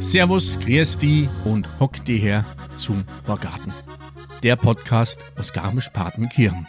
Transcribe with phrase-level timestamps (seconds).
[0.00, 0.58] Servus,
[1.00, 2.44] die und hock die her
[2.76, 3.72] zum Horgarten.
[4.42, 6.66] Der Podcast aus Garmisch-Partenkirchen.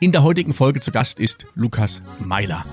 [0.00, 2.66] In der heutigen Folge zu Gast ist Lukas Meiler.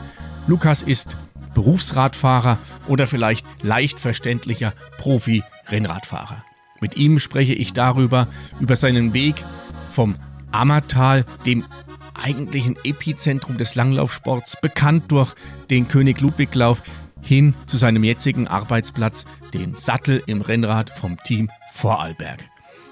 [0.47, 1.15] Lukas ist
[1.53, 2.59] Berufsradfahrer
[2.89, 6.43] oder vielleicht leicht verständlicher Profi-Rennradfahrer.
[6.81, 8.27] Mit ihm spreche ich darüber,
[8.59, 9.45] über seinen Weg
[9.89, 10.15] vom
[10.51, 11.63] Ammertal, dem
[12.13, 15.33] eigentlichen Epizentrum des Langlaufsports, bekannt durch
[15.69, 16.81] den König Ludwiglauf,
[17.21, 22.43] hin zu seinem jetzigen Arbeitsplatz, den Sattel im Rennrad vom Team Vorarlberg.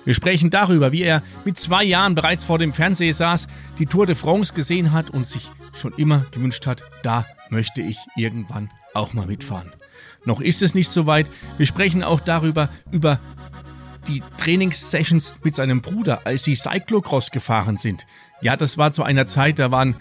[0.05, 3.47] Wir sprechen darüber, wie er mit zwei Jahren bereits vor dem Fernseher saß,
[3.79, 7.97] die Tour de France gesehen hat und sich schon immer gewünscht hat, da möchte ich
[8.15, 9.71] irgendwann auch mal mitfahren.
[10.25, 11.27] Noch ist es nicht so weit.
[11.57, 13.19] Wir sprechen auch darüber, über
[14.07, 18.05] die Trainingssessions mit seinem Bruder, als sie Cyclocross gefahren sind.
[18.41, 19.95] Ja, das war zu einer Zeit, da waren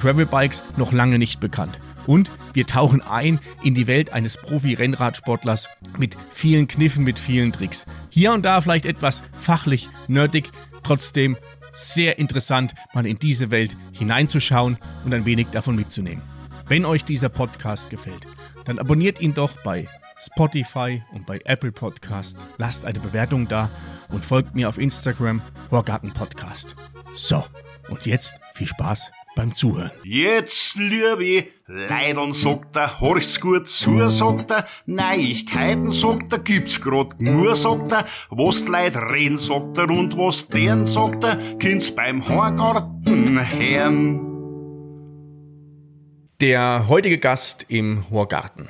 [0.00, 1.78] Gravelbikes noch lange nicht bekannt.
[2.06, 7.84] Und wir tauchen ein in die Welt eines Profi-Rennradsportlers mit vielen Kniffen, mit vielen Tricks.
[8.08, 10.50] Hier und da vielleicht etwas fachlich, nerdig,
[10.82, 11.36] trotzdem
[11.74, 16.22] sehr interessant, mal in diese Welt hineinzuschauen und ein wenig davon mitzunehmen.
[16.66, 18.26] Wenn euch dieser Podcast gefällt,
[18.64, 19.88] dann abonniert ihn doch bei
[20.20, 22.38] Spotify und bei Apple Podcast.
[22.56, 23.70] Lasst eine Bewertung da
[24.08, 26.74] und folgt mir auf Instagram Horgarten Podcast.
[27.14, 27.44] So,
[27.88, 29.92] und jetzt viel Spaß beim Zuhören.
[30.02, 37.20] Jetzt, liebe Leidern, sagt er, horch's gut zu, sagt er, Neuigkeiten, sagt er, gibt's grad
[37.20, 41.94] nur, sagt er, was die Leute reden, sagt er, und was deren, sagt er, kind's
[41.94, 44.24] beim Horgarten hören.
[46.40, 48.68] Der heutige Gast im Horgarten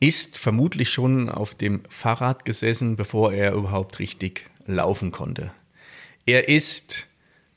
[0.00, 5.50] ist vermutlich schon auf dem Fahrrad gesessen, bevor er überhaupt richtig laufen konnte.
[6.26, 7.06] Er ist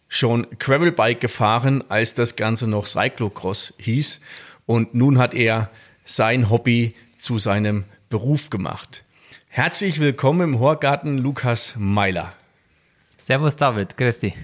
[0.08, 4.20] schon Gravelbike gefahren, als das Ganze noch Cyclocross hieß.
[4.66, 5.70] Und nun hat er
[6.06, 9.04] sein Hobby zu seinem Beruf gemacht.
[9.48, 12.34] Herzlich willkommen im Horgarten, Lukas Meiler.
[13.26, 14.36] Servus David, grüß dich.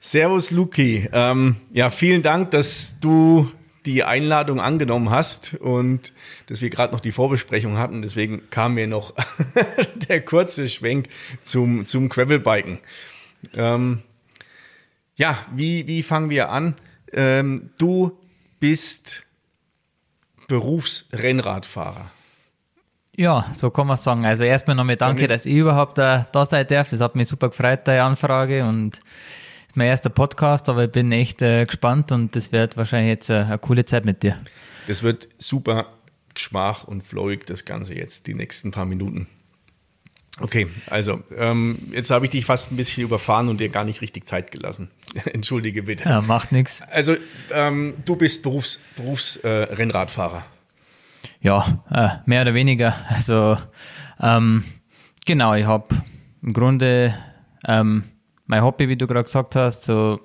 [0.00, 1.08] Servus Luki.
[1.12, 3.50] Ähm, ja, vielen Dank, dass du
[3.92, 6.12] die Einladung angenommen hast und
[6.46, 8.02] dass wir gerade noch die Vorbesprechung hatten.
[8.02, 9.14] Deswegen kam mir noch
[10.08, 11.08] der kurze Schwenk
[11.42, 12.78] zum, zum Gravelbiken.
[13.56, 14.02] Ähm,
[15.16, 16.74] ja, wie, wie fangen wir an?
[17.12, 18.18] Ähm, du
[18.60, 19.24] bist
[20.46, 22.10] Berufsrennradfahrer.
[23.16, 24.24] Ja, so kann man sagen.
[24.24, 26.90] Also erstmal nochmal danke, dass ich überhaupt da, da sein darf.
[26.90, 29.00] Das hat mich super gefreut, deine Anfrage und
[29.70, 33.30] ist mein erster Podcast, aber ich bin echt äh, gespannt und das wird wahrscheinlich jetzt
[33.30, 34.36] äh, eine coole Zeit mit dir.
[34.88, 35.92] Das wird super
[36.34, 39.28] geschmach und flowig, das Ganze jetzt, die nächsten paar Minuten.
[40.40, 44.00] Okay, also ähm, jetzt habe ich dich fast ein bisschen überfahren und dir gar nicht
[44.00, 44.90] richtig Zeit gelassen.
[45.24, 46.02] Entschuldige bitte.
[46.02, 46.82] Ja, macht nichts.
[46.90, 47.14] Also
[47.52, 50.46] ähm, du bist Berufs, Berufsrennradfahrer.
[51.40, 52.96] Äh, ja, äh, mehr oder weniger.
[53.08, 53.56] Also
[54.20, 54.64] ähm,
[55.26, 55.94] genau, ich habe
[56.42, 57.14] im Grunde
[57.68, 58.02] ähm,
[58.50, 60.20] mein Hobby, wie du gerade gesagt hast, so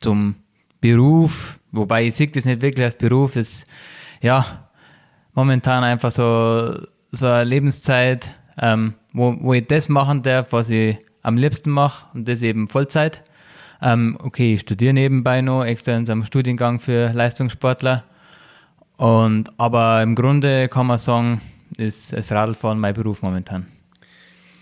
[0.00, 0.36] zum
[0.80, 3.66] Beruf, wobei ich sehe das nicht wirklich als Beruf, ist
[4.20, 4.68] ja
[5.34, 6.78] momentan einfach so,
[7.10, 12.06] so eine Lebenszeit, ähm, wo, wo ich das machen darf, was ich am liebsten mache
[12.14, 13.24] und das eben Vollzeit.
[13.82, 18.04] Ähm, okay, ich studiere nebenbei noch extra in einem Studiengang für Leistungssportler.
[18.98, 21.40] Und, aber im Grunde kann man sagen,
[21.76, 23.66] ist das Radlfahren mein Beruf momentan.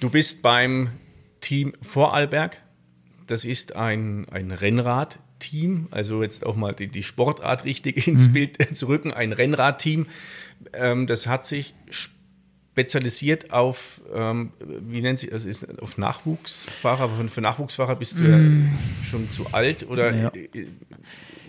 [0.00, 0.88] Du bist beim
[1.42, 2.62] Team Vorarlberg.
[3.26, 8.32] Das ist ein, ein Rennradteam, also jetzt auch mal die, die Sportart richtig ins mhm.
[8.32, 10.06] Bild zu rücken, ein Rennradteam.
[10.72, 11.74] Ähm, das hat sich
[12.76, 18.24] spezialisiert auf, ähm, wie nennt sie, also ist auf Nachwuchsfahrer, aber für Nachwuchsfahrer bist du
[18.24, 18.26] mm.
[18.26, 20.14] ja schon zu alt oder?
[20.14, 20.30] Ja,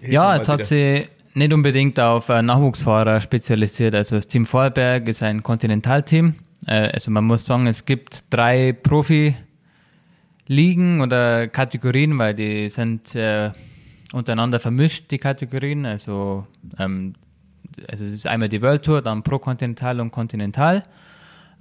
[0.02, 3.94] ja jetzt hat sie nicht unbedingt auf äh, Nachwuchsfahrer spezialisiert.
[3.94, 6.36] Also das Team Vorarlberg ist ein Kontinentalteam.
[6.66, 8.72] Äh, also man muss sagen, es gibt drei
[10.48, 13.52] Profi-Ligen oder Kategorien, weil die sind äh,
[14.14, 15.86] untereinander vermischt, die Kategorien.
[15.86, 16.48] Also,
[16.80, 17.14] ähm,
[17.88, 20.84] also es ist einmal die World Tour, dann Pro Continental und Continental.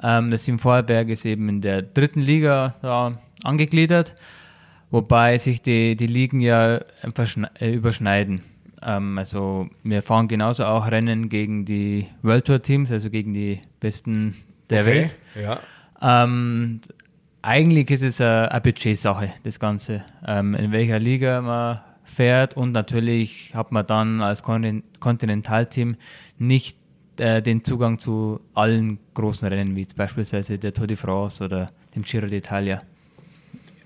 [0.03, 3.13] Ähm, das Team Vorarlberg ist eben in der dritten Liga da
[3.45, 4.15] angegliedert,
[4.91, 6.81] wobei sich die, die Ligen ja
[7.59, 8.43] äh, überschneiden.
[8.83, 13.61] Ähm, also wir fahren genauso auch Rennen gegen die World Tour Teams, also gegen die
[13.81, 14.37] besten
[14.71, 15.19] der okay, Welt.
[15.35, 15.61] Ja.
[16.01, 16.81] Ähm,
[17.47, 22.73] eigentlich ist es eine, eine Budgetsache, das Ganze, ähm, in welcher Liga man fährt und
[22.73, 25.97] natürlich hat man dann als Kontinentalteam
[26.39, 26.77] nicht
[27.19, 32.03] äh, den Zugang zu allen großen Rennen, wie beispielsweise der Tour de France oder dem
[32.03, 32.81] Giro d'Italia.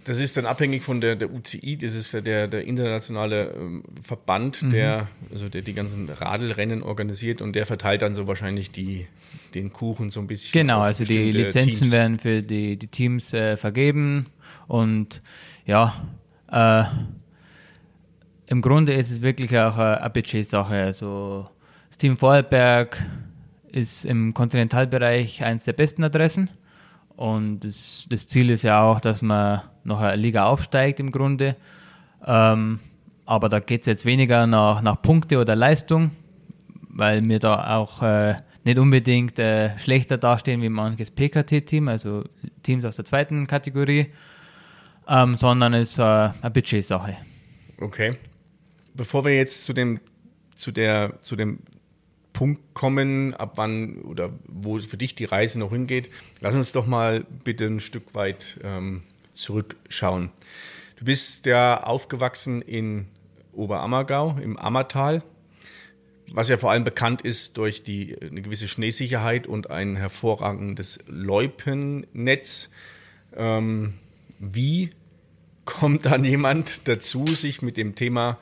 [0.04, 3.82] Das ist dann abhängig von der, der UCI, das ist ja der, der internationale ähm,
[4.02, 4.70] Verband, Mhm.
[4.70, 9.06] der, also der die ganzen Radelrennen organisiert und der verteilt dann so wahrscheinlich die,
[9.54, 10.52] den Kuchen so ein bisschen.
[10.52, 11.92] Genau, also die Lizenzen Teams.
[11.92, 14.26] werden für die, die Teams äh, vergeben
[14.68, 15.20] und
[15.66, 15.94] ja,
[16.50, 16.84] äh,
[18.46, 20.74] im Grunde ist es wirklich auch eine Budgetsache.
[20.74, 21.48] Also
[21.88, 23.00] das Team Vorarlberg
[23.70, 26.50] ist im Kontinentalbereich eines der besten Adressen
[27.20, 31.54] und das, das Ziel ist ja auch, dass man noch eine Liga aufsteigt im Grunde.
[32.26, 32.78] Ähm,
[33.26, 36.12] aber da geht es jetzt weniger nach, nach Punkte oder Leistung,
[36.88, 42.24] weil wir da auch äh, nicht unbedingt äh, schlechter dastehen wie manches PKT-Team, also
[42.62, 44.06] Teams aus der zweiten Kategorie,
[45.06, 47.18] ähm, sondern es ist äh, eine Budgetsache.
[47.82, 48.16] Okay.
[48.94, 50.00] Bevor wir jetzt zu dem,
[50.54, 51.58] zu der, zu dem
[52.40, 56.08] Punkt kommen, ab wann oder wo für dich die Reise noch hingeht,
[56.40, 59.02] lass uns doch mal bitte ein Stück weit ähm,
[59.34, 60.30] zurückschauen.
[60.96, 63.08] Du bist ja aufgewachsen in
[63.52, 65.22] Oberammergau, im Ammertal,
[66.28, 72.70] was ja vor allem bekannt ist durch die, eine gewisse Schneesicherheit und ein hervorragendes Loipennetz.
[73.36, 73.98] Ähm,
[74.38, 74.92] wie
[75.66, 78.38] kommt dann jemand dazu, sich mit dem Thema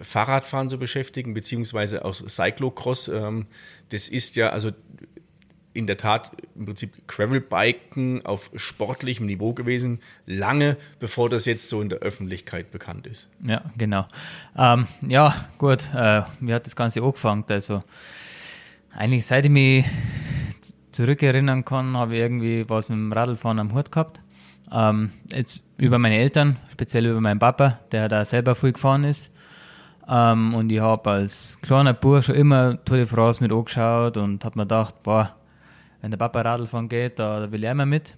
[0.00, 3.08] Fahrradfahren zu beschäftigen, beziehungsweise auch Cyclocross?
[3.08, 3.46] Ähm,
[3.90, 4.72] das ist ja also
[5.76, 11.82] in der Tat im Prinzip Gravelbiken auf sportlichem Niveau gewesen, lange bevor das jetzt so
[11.82, 13.28] in der Öffentlichkeit bekannt ist.
[13.44, 14.06] Ja, genau.
[14.56, 17.44] Ähm, ja, gut, äh, wie hat das Ganze angefangen?
[17.48, 17.82] Also,
[18.90, 19.84] eigentlich seit ich mich
[20.92, 24.18] zurückerinnern kann, habe ich irgendwie was mit dem Radlfahren am Hut gehabt.
[24.72, 29.32] Ähm, jetzt über meine Eltern, speziell über meinen Papa, der da selber viel gefahren ist.
[30.08, 34.44] Ähm, und ich habe als kleiner Bub schon immer Tour de France mit angeschaut und
[34.44, 35.34] habe mir gedacht, boah,
[36.00, 38.16] wenn der Papa Radl fahren geht, da, will ich immer mit.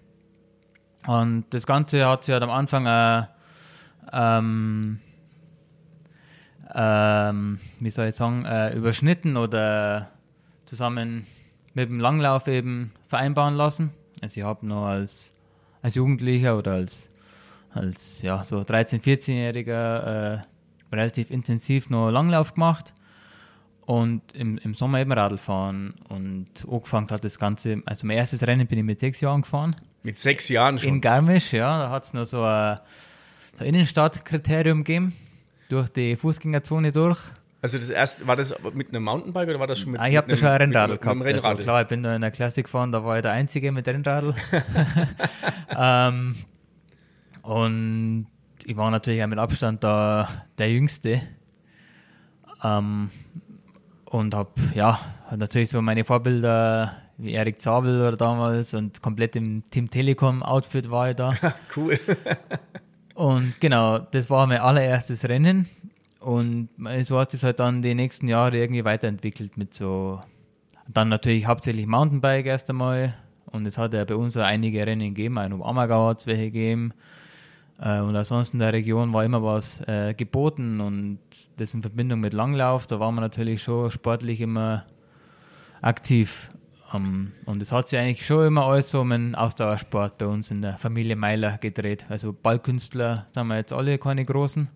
[1.06, 3.22] Und das Ganze hat sich halt am Anfang äh,
[4.12, 5.00] ähm,
[6.74, 10.10] ähm, wie soll ich sagen, äh, überschnitten oder
[10.66, 11.26] zusammen
[11.74, 13.90] mit dem Langlauf eben vereinbaren lassen.
[14.20, 15.32] Also ich habe noch als,
[15.80, 17.10] als Jugendlicher oder als,
[17.72, 20.38] als ja, so 13-, 14-Jähriger äh,
[20.92, 22.92] relativ intensiv noch Langlauf gemacht
[23.86, 28.46] und im, im Sommer eben Radl fahren und angefangen hat das Ganze, also mein erstes
[28.46, 29.74] Rennen bin ich mit sechs Jahren gefahren.
[30.02, 31.00] Mit sechs Jahren In schon.
[31.00, 32.78] Garmisch, ja, da hat es noch so ein,
[33.54, 35.14] so ein Innenstadtkriterium gegeben,
[35.68, 37.18] durch die Fußgängerzone durch.
[37.60, 40.16] Also das erste, war das mit einem Mountainbike oder war das schon mit Ah, ich
[40.16, 41.18] habe da schon ein Rennradl mit, gehabt.
[41.18, 41.62] Mit Also, Rennradl.
[41.64, 44.34] klar, ich bin da in der Klasse gefahren, da war ich der Einzige mit Rennradl.
[45.76, 46.36] ähm,
[47.42, 48.26] und
[48.68, 50.28] ich war natürlich auch mit Abstand da
[50.58, 51.22] der Jüngste.
[52.62, 53.10] Ähm,
[54.04, 59.36] und habe, ja, hab natürlich so meine Vorbilder wie Erik Zabel oder damals und komplett
[59.36, 61.34] im Team Telekom Outfit war ich da.
[61.76, 61.98] Cool.
[63.14, 65.68] Und genau, das war mein allererstes Rennen.
[66.20, 66.68] Und
[67.02, 70.20] so hat es halt dann die nächsten Jahre irgendwie weiterentwickelt mit so,
[70.86, 73.14] dann natürlich hauptsächlich Mountainbike erst einmal.
[73.46, 76.26] Und es hat ja bei uns auch einige Rennen gegeben, auch in Ammergau hat es
[76.28, 76.92] welche gegeben.
[77.80, 81.18] Äh, Und ansonsten in der Region war immer was äh, geboten und
[81.56, 84.84] das in Verbindung mit Langlauf, da waren wir natürlich schon sportlich immer
[85.80, 86.50] aktiv.
[86.92, 90.50] Ähm, und es hat sich eigentlich schon immer alles so um einen Ausdauersport bei uns
[90.50, 92.06] in der Familie Meiler gedreht.
[92.08, 94.68] Also Ballkünstler sind wir jetzt alle keine großen.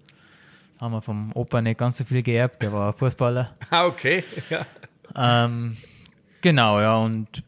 [0.79, 3.53] Haben wir vom Opa nicht ganz so viel geerbt, der war Fußballer.
[3.71, 4.25] ah, okay.
[4.51, 4.67] Ja.
[5.15, 5.77] Ähm,
[6.41, 7.43] genau, ja, und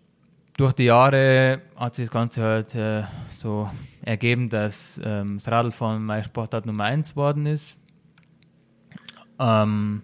[0.56, 3.68] durch die Jahre hat sich das Ganze halt äh, so
[4.04, 7.78] ergeben, dass ähm, das Radlfahren meine Sportart Nummer 1 geworden ist.
[9.38, 10.02] Ähm,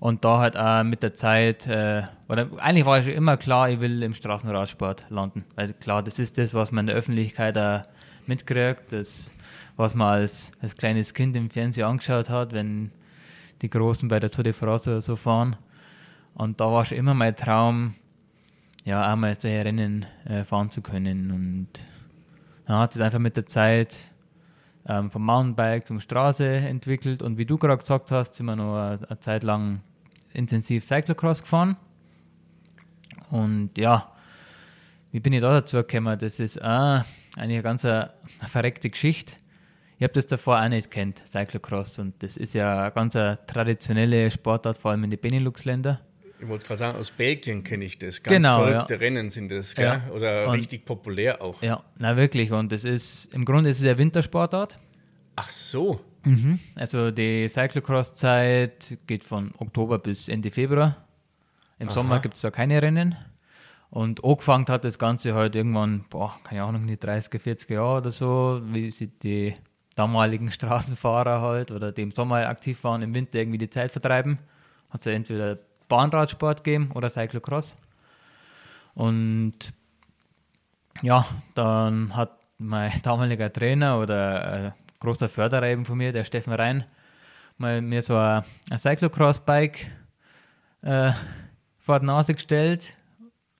[0.00, 3.80] und da halt auch mit der Zeit, äh, oder eigentlich war schon immer klar, ich
[3.80, 5.44] will im Straßenradsport landen.
[5.56, 7.82] Weil klar, das ist das, was man in der Öffentlichkeit auch
[8.26, 9.32] mitkriegt, das,
[9.76, 12.92] was man als, als kleines Kind im Fernsehen angeschaut hat, wenn
[13.62, 15.56] die Großen bei der Tour de France oder so fahren.
[16.34, 17.94] Und da war schon immer mein Traum,
[18.84, 21.32] ja, einmal solche Rennen äh, fahren zu können.
[21.32, 21.68] Und
[22.68, 23.98] dann hat es einfach mit der Zeit
[24.86, 27.22] ähm, vom Mountainbike zum Straße entwickelt.
[27.22, 29.78] Und wie du gerade gesagt hast, sind wir noch eine, eine Zeit lang
[30.34, 31.78] intensiv Cyclocross gefahren.
[33.30, 34.12] Und ja,
[35.12, 36.18] wie bin ich da dazu gekommen?
[36.18, 37.06] Das ist ah,
[37.36, 38.10] eigentlich eine ganz eine
[38.46, 39.32] verreckte Geschichte.
[39.96, 41.98] Ich habe das davor auch nicht kennt, Cyclocross.
[41.98, 46.00] Und das ist ja eine ganz eine traditionelle Sportart, vor allem in den Benelux-Ländern.
[46.40, 48.22] Ich wollte gerade sagen, aus Belgien kenne ich das.
[48.22, 49.00] Ganz Genau, verrückte ja.
[49.00, 49.84] Rennen sind das, gell?
[49.86, 50.12] Ja.
[50.12, 51.60] Oder Und- richtig populär auch.
[51.62, 52.52] Ja, na wirklich.
[52.52, 54.78] Und das ist, im Grunde ist es ja Wintersportart.
[55.36, 56.00] Ach so.
[56.76, 60.96] Also die Cyclocross-Zeit geht von Oktober bis Ende Februar.
[61.78, 63.16] Im Sommer gibt es da keine Rennen.
[63.90, 68.10] Und angefangen hat das Ganze halt irgendwann, boah, keine Ahnung, die 30er, 40er Jahre oder
[68.10, 69.54] so, wie sich die
[69.96, 74.38] damaligen Straßenfahrer halt oder die im Sommer aktiv waren, im Winter irgendwie die Zeit vertreiben.
[74.90, 75.56] Hat es ja entweder
[75.88, 77.76] Bahnradsport gegeben oder Cyclocross.
[78.94, 79.72] Und
[81.02, 86.52] ja, dann hat mein damaliger Trainer oder äh, großer Förderer eben von mir, der Steffen
[86.52, 86.84] Rhein,
[87.56, 89.90] mal mir so ein, ein Cyclocross-Bike
[90.82, 91.12] äh,
[91.78, 92.94] vor die Nase gestellt.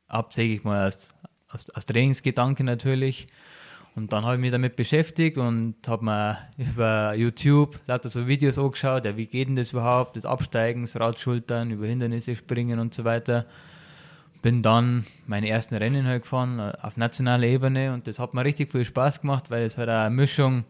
[0.08, 1.10] Absäglich mal als,
[1.48, 3.28] als, als Trainingsgedanke natürlich.
[3.98, 8.56] Und dann habe ich mich damit beschäftigt und habe mir über YouTube lauter so Videos
[8.56, 12.94] angeschaut, ja, wie geht denn das überhaupt, das Absteigen, das Radschultern, über Hindernisse springen und
[12.94, 13.44] so weiter.
[14.40, 18.44] Bin dann meine ersten Rennen halt gefahren äh, auf nationaler Ebene und das hat mir
[18.44, 20.62] richtig viel Spaß gemacht, weil es halt eine Mischung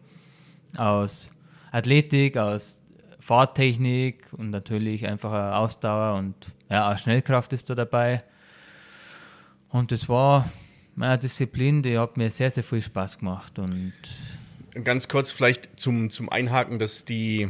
[0.75, 1.31] aus
[1.71, 2.81] Athletik, aus
[3.19, 6.33] Fahrtechnik und natürlich einfach Ausdauer und
[6.67, 8.23] ja, auch Schnellkraft ist da dabei.
[9.69, 10.49] Und das war
[10.99, 13.57] meine Disziplin, die hat mir sehr, sehr viel Spaß gemacht.
[13.57, 13.93] Und
[14.83, 17.47] Ganz kurz vielleicht zum, zum Einhaken, dass die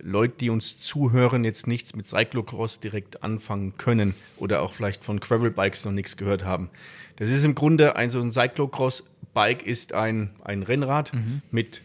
[0.00, 5.18] Leute, die uns zuhören, jetzt nichts mit Cyclocross direkt anfangen können oder auch vielleicht von
[5.18, 6.70] Gravel-Bikes noch nichts gehört haben.
[7.16, 11.42] Das ist im Grunde ein so ein Cyclocross-Bike ist ein, ein Rennrad mhm.
[11.50, 11.82] mit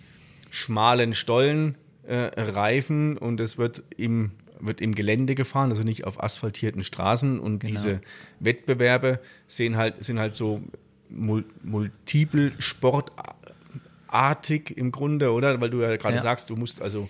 [0.51, 1.73] schmalen Stollen,
[2.03, 7.39] äh, Reifen und es wird im, wird im Gelände gefahren, also nicht auf asphaltierten Straßen.
[7.39, 7.73] Und genau.
[7.73, 8.01] diese
[8.39, 10.61] Wettbewerbe sehen halt, sind halt so
[11.13, 15.59] multiple sportartig im Grunde, oder?
[15.61, 16.21] Weil du ja gerade ja.
[16.21, 17.09] sagst, du musst also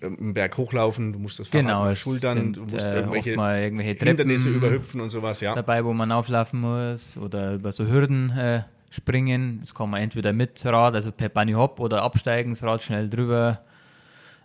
[0.00, 3.32] ähm, einen Berg hochlaufen, du musst das Fahrrad genau, schultern, sind, du musst äh, irgendwelche,
[3.32, 5.54] irgendwelche Hindernisse überhüpfen und sowas, ja.
[5.54, 9.60] Dabei, wo man auflaufen muss oder über so Hürden äh, springen.
[9.60, 13.08] Das kann man entweder mit Rad, also per Bunny Hop oder absteigen, das Rad schnell
[13.08, 13.60] drüber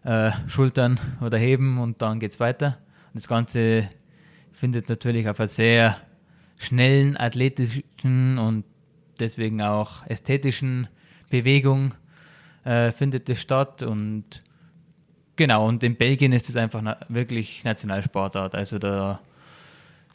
[0.04, 2.77] äh, schultern oder heben und dann geht es weiter.
[3.08, 3.89] Und das Ganze
[4.51, 5.98] findet natürlich auf einer sehr
[6.58, 8.63] schnellen, athletischen und
[9.19, 10.88] deswegen auch ästhetischen
[11.29, 11.93] Bewegung
[12.63, 14.43] äh, findet es statt und
[15.36, 18.55] genau, und in Belgien ist es einfach na wirklich Nationalsportart.
[18.55, 19.19] Also da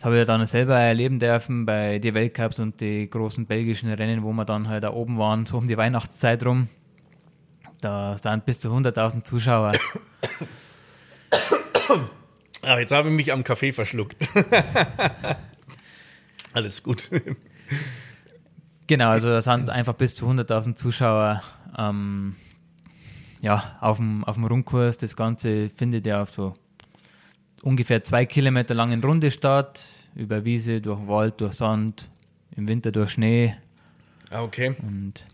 [0.03, 4.25] das habe ich dann selber erleben dürfen bei den Weltcups und die großen belgischen Rennen,
[4.25, 6.67] wo wir dann halt da oben waren, so um die Weihnachtszeit rum.
[7.81, 9.73] Da sind bis zu 100.000 Zuschauer.
[12.65, 14.17] Ah, jetzt habe ich mich am Kaffee verschluckt.
[16.53, 17.11] Alles gut.
[18.87, 21.43] Genau, also da sind einfach bis zu 100.000 Zuschauer
[21.79, 22.37] ähm,
[23.41, 24.99] ja, auf, dem, auf dem Rundkurs.
[24.99, 26.55] Das Ganze findet ja auf so
[27.63, 29.85] ungefähr zwei Kilometer langen Runde statt,
[30.15, 32.09] über Wiese, durch Wald, durch Sand,
[32.57, 33.55] im Winter durch Schnee.
[34.31, 34.75] Ah, okay.
[34.83, 35.27] Und,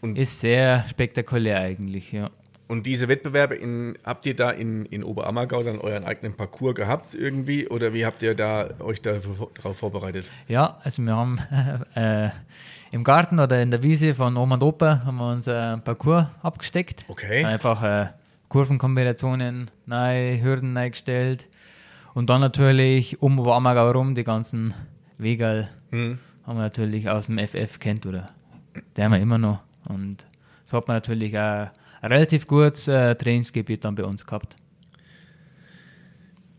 [0.00, 2.30] und ist sehr spektakulär eigentlich, ja.
[2.68, 7.14] Und diese Wettbewerbe, in, habt ihr da in, in Oberammergau dann euren eigenen Parcours gehabt
[7.14, 10.28] irgendwie oder wie habt ihr da euch darauf vorbereitet?
[10.48, 11.38] Ja, also wir haben
[11.94, 12.30] äh,
[12.90, 17.04] im Garten oder in der Wiese von Oma und Opa haben wir unser Parcours abgesteckt.
[17.08, 17.44] Okay.
[17.44, 18.06] Einfach äh,
[18.48, 21.48] Kurvenkombinationen, neue Hürden eingestellt
[22.14, 24.74] und dann natürlich um Oberammergau rum die ganzen
[25.18, 26.18] Wegal hm.
[26.44, 28.30] haben wir natürlich aus dem FF kennt oder
[28.96, 30.26] der haben wir immer noch und
[30.64, 31.68] so hat man natürlich auch
[32.02, 34.56] relativ gutes äh, Trainingsgebiet dann bei uns gehabt.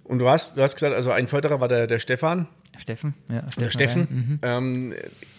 [0.03, 2.47] Und du hast, du hast gesagt, also ein Förderer war der, der Stefan.
[2.77, 3.41] Steffen, ja.
[3.41, 3.63] Steffen.
[3.63, 4.07] Der Steffen.
[4.09, 4.39] Mhm.
[4.41, 4.93] Ähm,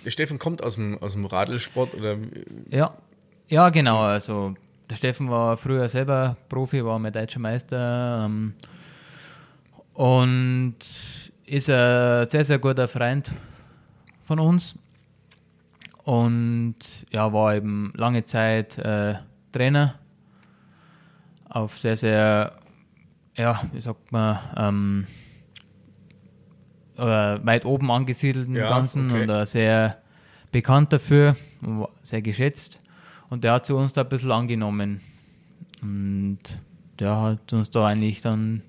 [0.05, 2.17] der Steffen kommt aus dem, aus dem Radlsport oder?
[2.71, 2.95] Ja,
[3.49, 4.01] ja, genau.
[4.01, 4.55] Also
[4.91, 8.55] der Steffen war früher selber Profi, war mein deutscher Meister ähm,
[9.95, 10.77] und
[11.47, 13.31] ist ein sehr, sehr guter Freund
[14.25, 14.75] von uns.
[16.05, 16.77] Und
[17.11, 19.15] ja, war eben lange Zeit äh,
[19.59, 19.95] Trainer
[21.49, 22.53] auf sehr, sehr,
[23.37, 25.07] ja, wie sagt man, ähm,
[26.97, 29.29] weit oben angesiedelt im ja, Ganzen okay.
[29.29, 29.97] und sehr
[30.53, 31.37] bekannt dafür,
[32.03, 32.81] sehr geschätzt.
[33.31, 35.01] Und der hat zu uns da ein bisschen angenommen.
[35.83, 36.39] Und
[37.01, 38.63] der hat uns da eigentlich dann,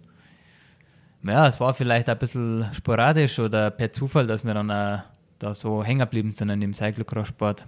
[1.22, 5.02] ja, es war vielleicht ein bisschen sporadisch oder per Zufall, dass wir dann auch
[5.38, 7.66] da so hängen geblieben sind in dem Cyclocross-Sport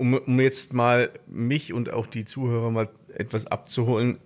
[0.00, 4.18] um, um jetzt mal mich und auch die Zuhörer mal etwas abzuholen,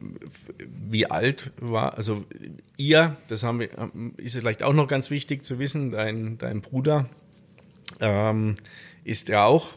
[0.88, 2.24] wie alt war, also
[2.76, 3.70] ihr, das haben wir,
[4.16, 7.06] ist vielleicht auch noch ganz wichtig zu wissen, dein, dein Bruder
[8.00, 8.54] ähm,
[9.02, 9.74] ist ja auch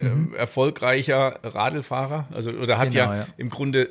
[0.00, 0.34] äh, mhm.
[0.34, 3.88] erfolgreicher Radlfahrer, also oder hat genau, ja, ja, im Grunde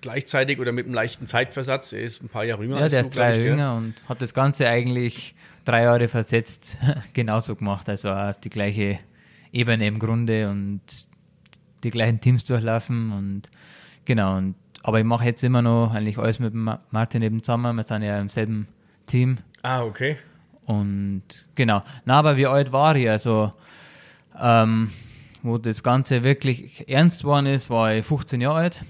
[0.00, 2.80] gleichzeitig oder mit einem leichten Zeitversatz, er ist ein paar Jahre jünger.
[2.80, 6.76] Ja, der du, ist drei Jahre jünger und hat das Ganze eigentlich drei Jahre versetzt
[7.12, 8.98] genauso gemacht, also auf die gleiche
[9.54, 10.80] Ebene im Grunde und
[11.84, 13.42] die gleichen Teams durchlaufen und
[14.04, 14.36] genau.
[14.36, 17.76] Und, aber ich mache jetzt immer noch eigentlich alles mit Martin eben zusammen.
[17.76, 18.66] Wir sind ja im selben
[19.06, 19.38] Team.
[19.62, 20.16] Ah, okay.
[20.66, 21.22] Und
[21.54, 21.82] genau.
[22.04, 23.08] Na, aber wie alt war ich?
[23.08, 23.52] Also,
[24.40, 24.90] ähm,
[25.42, 28.80] wo das Ganze wirklich ernst geworden ist, war ich 15 Jahre alt,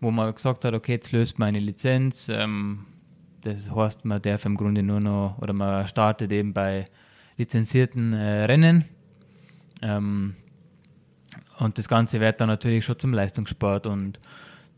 [0.00, 2.28] wo man gesagt hat, okay, jetzt löst man eine Lizenz.
[2.28, 2.86] Ähm,
[3.42, 6.84] das heißt, man darf im Grunde nur noch, oder man startet eben bei
[7.38, 8.84] lizenzierten äh, Rennen.
[9.82, 10.36] Ähm,
[11.58, 13.86] und das Ganze wird dann natürlich schon zum Leistungssport.
[13.86, 14.18] Und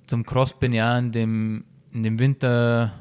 [0.07, 2.93] zum Cross bin ich auch in dem, in dem Winter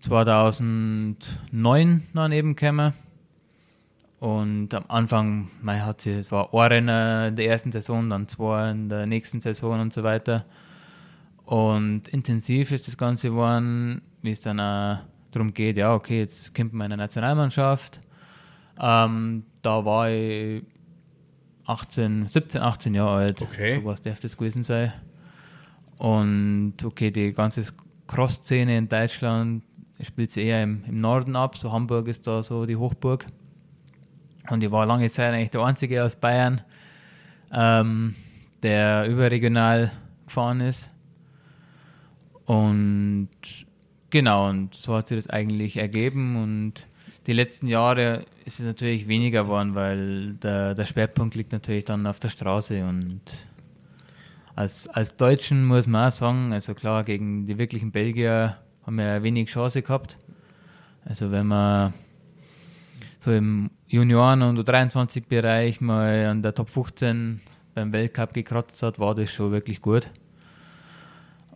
[0.00, 2.94] 2009 dann eben gekommen.
[4.18, 8.28] Und am Anfang, mein, hat sie, es war ein Rennen in der ersten Saison, dann
[8.28, 10.46] zwei in der nächsten Saison und so weiter.
[11.44, 14.98] Und intensiv ist das Ganze geworden, wie es dann auch
[15.32, 18.00] darum geht, ja, okay, jetzt kommt man in der Nationalmannschaft.
[18.80, 20.62] Ähm, da war ich
[21.66, 23.42] 18, 17, 18 Jahre alt.
[23.42, 23.76] Okay.
[23.76, 24.92] So was darf das gewesen sein.
[25.98, 27.64] Und okay, die ganze
[28.06, 29.62] Cross-Szene in Deutschland
[30.00, 31.56] spielt sie eher im, im Norden ab.
[31.56, 33.26] So Hamburg ist da so die Hochburg.
[34.50, 36.62] Und ich war lange Zeit eigentlich der Einzige aus Bayern,
[37.52, 38.16] ähm,
[38.62, 39.92] der überregional
[40.26, 40.90] gefahren ist.
[42.44, 43.28] Und
[44.10, 46.36] genau, und so hat sich das eigentlich ergeben.
[46.36, 46.86] Und
[47.26, 52.06] die letzten Jahre ist es natürlich weniger geworden, weil der, der Schwerpunkt liegt natürlich dann
[52.06, 52.84] auf der Straße.
[52.84, 53.20] Und
[54.54, 59.22] als, als Deutschen muss man auch sagen, also klar, gegen die wirklichen Belgier haben wir
[59.22, 60.18] wenig Chance gehabt.
[61.04, 61.94] Also wenn man
[63.18, 67.40] so im Junioren- und U23-Bereich mal an der Top 15
[67.74, 70.10] beim Weltcup gekratzt hat, war das schon wirklich gut.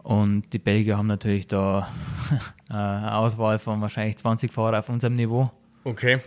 [0.02, 1.88] Und die Belgier haben natürlich da
[2.68, 5.50] eine Auswahl von wahrscheinlich 20 Fahrern auf unserem Niveau.
[5.86, 6.18] Okay.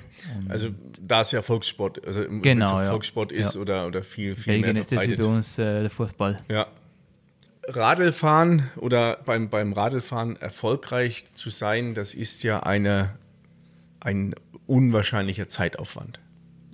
[0.47, 0.69] Also
[1.01, 2.89] da es ja Volkssport, also im- Genau, ja.
[2.91, 3.61] Volkssport ist Ja.
[3.61, 5.25] oder, oder viel, viel Belgien mehr ist das wie verbreitet.
[5.25, 6.39] bei uns äh, der Fußball.
[6.49, 6.67] Ja.
[7.67, 13.11] Radlfahren oder beim, beim Radlfahren erfolgreich zu sein, das ist ja eine,
[13.99, 14.33] ein
[14.65, 16.19] unwahrscheinlicher Zeitaufwand.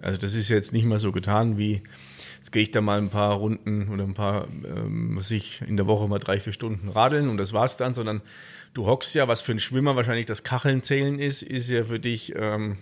[0.02, 1.82] Also das ist jetzt nicht mal so getan wie,
[2.38, 5.76] jetzt gehe ich da mal ein paar Runden oder ein paar, ähm, was ich, in
[5.76, 8.22] der Woche mal drei, vier Stunden radeln und das war's dann, sondern
[8.76, 12.00] du hockst ja, was für einen Schwimmer wahrscheinlich das Kacheln zählen ist, ist ja für
[12.00, 12.78] dich ähm,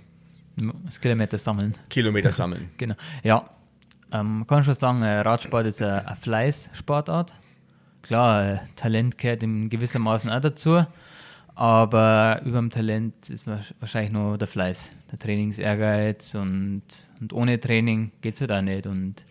[0.86, 1.74] Das Kilometer sammeln.
[1.90, 2.70] Kilometer sammeln.
[2.78, 2.96] Genau.
[3.24, 3.50] Ja,
[4.12, 7.34] ähm, man kann schon sagen, äh, Radsport ist eine, eine Fleißsportart.
[8.02, 10.86] Klar, äh, Talent gehört in gewissermaßen auch dazu,
[11.56, 16.82] aber über dem Talent ist wa- wahrscheinlich nur der Fleiß, der Trainingsehrgeiz und,
[17.22, 18.88] und ohne Training geht es halt auch nicht.
[18.88, 19.24] Und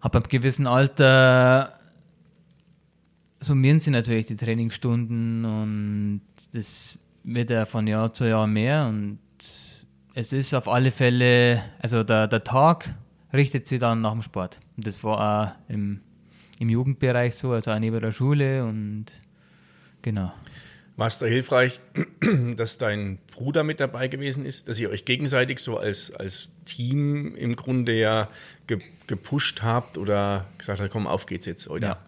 [0.00, 1.74] ab einem gewissen Alter
[3.40, 6.22] summieren sie natürlich die Trainingsstunden und
[6.52, 9.18] das wird ja von Jahr zu Jahr mehr und
[10.14, 12.94] es ist auf alle Fälle, also der, der Tag
[13.32, 14.58] richtet sich dann nach dem Sport.
[14.76, 16.00] Und das war auch im,
[16.58, 19.06] im Jugendbereich so, also auch neben der Schule und
[20.02, 20.32] genau.
[20.96, 21.80] War es da hilfreich,
[22.56, 27.34] dass dein Bruder mit dabei gewesen ist, dass ihr euch gegenseitig so als, als Team
[27.36, 28.28] im Grunde ja
[28.66, 31.88] ge, gepusht habt oder gesagt habt, komm, auf geht's jetzt, oder?
[31.88, 31.98] Ja.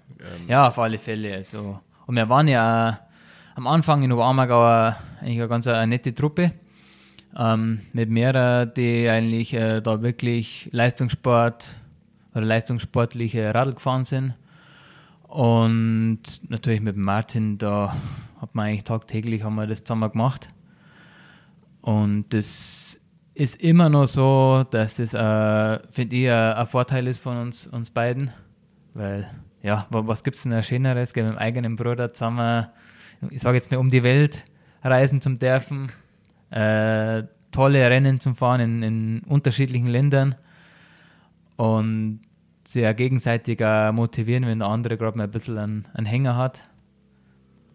[0.49, 1.35] Ja, auf alle Fälle.
[1.35, 1.79] Also.
[2.07, 3.01] Und wir waren ja
[3.55, 4.63] am Anfang in Oberammergau
[5.21, 6.53] eigentlich eine ganz eine nette Truppe.
[7.37, 11.67] Ähm, mit mehreren, die eigentlich äh, da wirklich Leistungssport
[12.35, 14.35] oder leistungssportliche Radl gefahren sind.
[15.23, 17.97] Und natürlich mit Martin, da
[18.39, 20.49] hat man eigentlich tagtäglich haben wir das zusammen gemacht.
[21.81, 23.01] Und das
[23.35, 27.89] ist immer noch so, dass das, äh, finde ich, ein Vorteil ist von uns, uns
[27.89, 28.31] beiden.
[28.93, 29.27] Weil,
[29.63, 32.67] ja, wa- was gibt es denn Schöneres, mit dem eigenen Bruder zusammen,
[33.31, 34.45] ich sage jetzt mal, um die Welt
[34.83, 35.91] reisen zum dürfen,
[36.51, 37.23] äh,
[37.53, 40.35] tolle Rennen zum Fahren in, in unterschiedlichen Ländern
[41.57, 42.21] und
[42.75, 43.61] ja gegenseitig
[43.93, 46.63] motivieren, wenn der andere gerade mal ein bisschen einen, einen Hänger hat.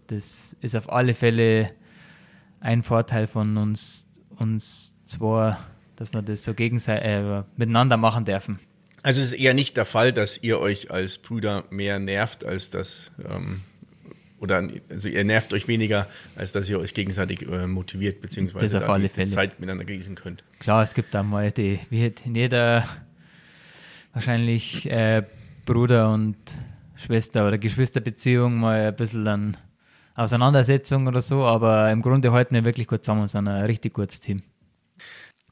[0.07, 1.67] Das ist auf alle Fälle
[2.59, 5.57] ein Vorteil von uns, uns zwei,
[5.95, 8.59] dass wir das so gegenseitig äh, miteinander machen dürfen.
[9.07, 12.71] Also es ist eher nicht der Fall, dass ihr euch als Brüder mehr nervt, als
[12.71, 13.61] das, ähm,
[14.41, 18.97] oder also ihr nervt euch weniger, als dass ihr euch gegenseitig äh, motiviert, auf da
[18.97, 19.25] die, die.
[19.25, 20.43] Zeit miteinander genießen könnt.
[20.59, 22.83] Klar, es gibt da mal die, wie hat in jeder
[24.11, 25.23] wahrscheinlich äh,
[25.65, 26.35] Bruder- und
[26.97, 29.57] Schwester- oder Geschwisterbeziehung mal ein bisschen dann
[30.15, 33.93] Auseinandersetzung oder so, aber im Grunde halten wir wirklich gut zusammen und sind ein richtig
[33.93, 34.43] gutes Team.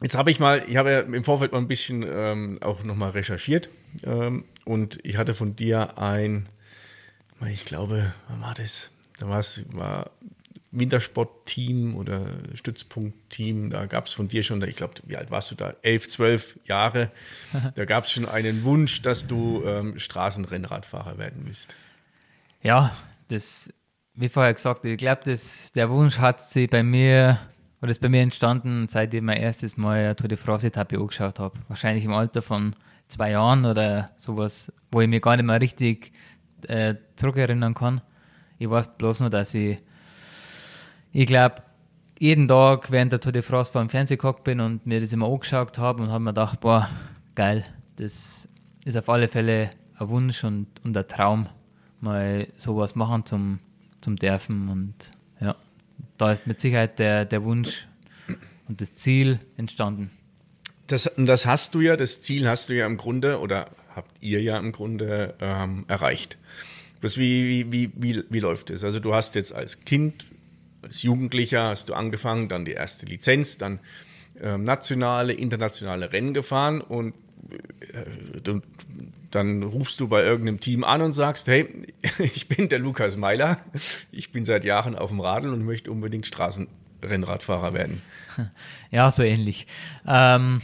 [0.06, 3.10] Jetzt habe ich mal, ich habe ja im Vorfeld mal ein bisschen ähm, auch nochmal
[3.10, 3.70] recherchiert
[4.04, 6.48] ähm, und ich hatte von dir ein,
[7.52, 8.92] ich glaube, wann war das?
[9.18, 10.12] Da war es war
[10.70, 15.56] Wintersportteam oder Stützpunktteam, da gab es von dir schon, ich glaube, wie alt warst du
[15.56, 15.74] da?
[15.82, 17.10] Elf, zwölf Jahre.
[17.74, 21.76] Da gab es schon einen Wunsch, dass du ähm, Straßenrennradfahrer werden willst.
[22.62, 22.96] Ja,
[23.30, 23.74] das,
[24.14, 27.40] wie vorher gesagt, ich glaube, der Wunsch hat sich bei mir,
[27.86, 31.40] oder ist bei mir entstanden, seit ich mein erstes Mal eine Tour de France-Etappe angeschaut
[31.40, 31.60] habe.
[31.68, 32.76] Wahrscheinlich im Alter von
[33.10, 36.12] zwei Jahren oder sowas, wo ich mir gar nicht mehr richtig
[36.68, 38.02] äh, zurückerinnern kann.
[38.58, 39.78] Ich weiß bloß nur, dass ich,
[41.12, 41.62] ich glaube,
[42.18, 45.28] jeden Tag während der Tour de France beim Fernsehen gehockt bin und mir das immer
[45.28, 46.90] angeschaut habe und habe mir gedacht, boah,
[47.36, 47.66] geil,
[47.98, 48.50] das
[48.84, 49.70] ist auf alle Fälle
[50.00, 51.50] ein Wunsch und, und ein Traum,
[52.02, 53.60] mal sowas machen zum,
[54.02, 54.70] zum Dürfen.
[54.70, 55.12] Und
[56.18, 57.88] da ist mit Sicherheit der, der Wunsch
[58.68, 60.12] und das Ziel entstanden.
[60.88, 64.42] Das, das hast du ja, das Ziel hast du ja im Grunde oder habt ihr
[64.42, 66.38] ja im Grunde ähm, erreicht.
[67.02, 68.84] Das wie, wie, wie, wie läuft das?
[68.84, 70.26] Also du hast jetzt als Kind,
[70.82, 73.80] als Jugendlicher hast du angefangen, dann die erste Lizenz, dann
[74.42, 77.14] ähm, nationale, internationale Rennen gefahren und
[77.94, 78.62] äh, du,
[79.36, 81.68] dann rufst du bei irgendeinem Team an und sagst, hey,
[82.20, 83.58] ich bin der Lukas Meiler,
[84.12, 88.02] ich bin seit Jahren auf dem Radl und möchte unbedingt Straßenrennradfahrer werden.
[88.92, 89.68] Ja, so ähnlich.
[90.08, 90.62] Ähm,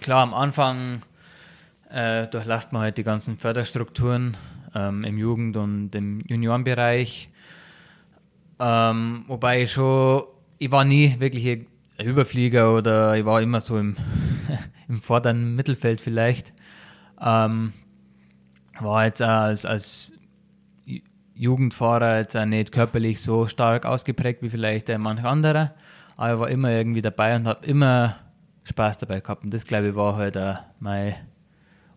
[0.00, 1.02] klar, am Anfang
[1.90, 4.36] äh, durchläuft man halt die ganzen Förderstrukturen
[4.74, 7.28] ähm, im Jugend- und im Juniorenbereich.
[8.58, 10.24] Ähm, wobei ich schon,
[10.58, 11.46] ich war nie wirklich
[11.98, 13.96] ein Überflieger oder ich war immer so im,
[14.88, 16.52] im vorderen Mittelfeld vielleicht.
[17.20, 17.72] Ähm,
[18.82, 20.12] war jetzt als, als
[21.34, 25.74] Jugendfahrer jetzt auch nicht körperlich so stark ausgeprägt wie vielleicht äh, manch anderer,
[26.16, 28.16] aber ich war immer irgendwie dabei und habe immer
[28.64, 29.44] Spaß dabei gehabt.
[29.44, 31.14] Und das, glaube ich, war halt auch mein,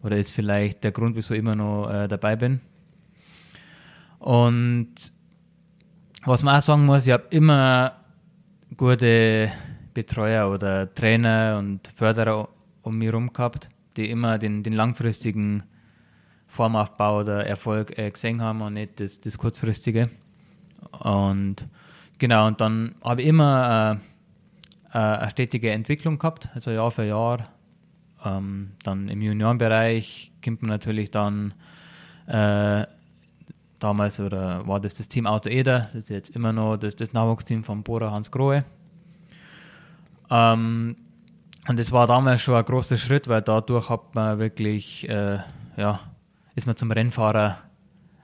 [0.01, 2.61] oder ist vielleicht der Grund, wieso ich immer noch äh, dabei bin.
[4.19, 4.95] Und
[6.25, 7.97] was man auch sagen muss, ich habe immer
[8.77, 9.51] gute
[9.93, 12.47] Betreuer oder Trainer und Förderer
[12.81, 13.67] um mich herum gehabt,
[13.97, 15.63] die immer den, den langfristigen
[16.53, 20.11] Formaufbau oder Erfolg äh, gesehen haben und nicht das, das kurzfristige.
[20.99, 21.67] Und
[22.19, 23.99] genau, und dann habe ich immer
[24.93, 27.45] äh, äh, eine stetige Entwicklung gehabt, also Jahr für Jahr.
[28.23, 31.55] Ähm, dann im Juniorenbereich kommt man natürlich dann
[32.27, 32.83] äh,
[33.79, 37.13] damals oder war das das Team Auto Eder, das ist jetzt immer noch das, das
[37.13, 38.63] Nachwuchsteam von Bora Hans Grohe.
[40.29, 40.97] Ähm,
[41.67, 45.39] und das war damals schon ein großer Schritt, weil dadurch hat man wirklich, äh,
[45.77, 45.99] ja,
[46.55, 47.59] ist man zum Rennfahrer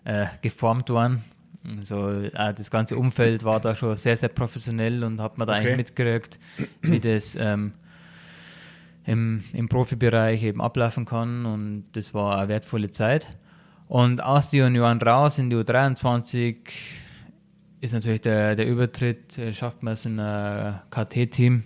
[0.03, 1.23] äh, geformt worden.
[1.77, 5.53] Also äh, das ganze Umfeld war da schon sehr, sehr professionell und hat man da
[5.53, 5.67] okay.
[5.67, 6.39] eigentlich mitgekriegt,
[6.81, 7.73] wie das ähm,
[9.05, 11.45] im, im Profibereich eben ablaufen kann.
[11.45, 13.27] Und das war eine wertvolle Zeit.
[13.87, 16.57] Und aus den Junioren raus in die U23
[17.81, 21.63] ist natürlich der, der Übertritt, äh, schafft man es in ein KT-Team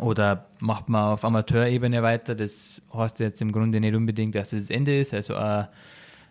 [0.00, 2.34] oder macht man auf Amateurebene weiter.
[2.34, 5.14] Das heißt jetzt im Grunde nicht unbedingt, dass es das Ende ist.
[5.14, 5.64] Also äh,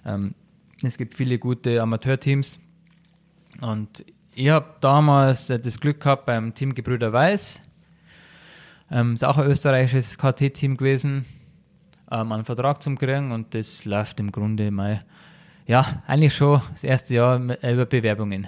[0.06, 0.34] ähm,
[0.84, 2.60] es gibt viele gute Amateurteams.
[3.62, 7.62] Und ich habe damals äh, das Glück gehabt beim Team Gebrüder Weiß.
[8.92, 11.26] Ähm, ist auch ein österreichisches KT-Team gewesen,
[12.12, 15.02] ähm, einen Vertrag zum kriegen und das läuft im Grunde mal,
[15.68, 18.48] ja, eigentlich schon das erste Jahr über Bewerbungen.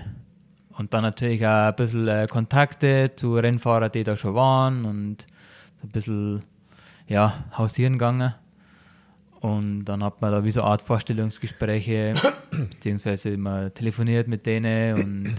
[0.82, 5.28] Und dann natürlich auch ein bisschen äh, Kontakte zu Rennfahrern, die da schon waren und
[5.80, 6.44] so ein bisschen
[7.08, 8.34] ja, hausieren gegangen.
[9.42, 12.16] Und dann hat man da wie so eine Art Vorstellungsgespräche,
[12.50, 15.36] beziehungsweise man telefoniert mit denen und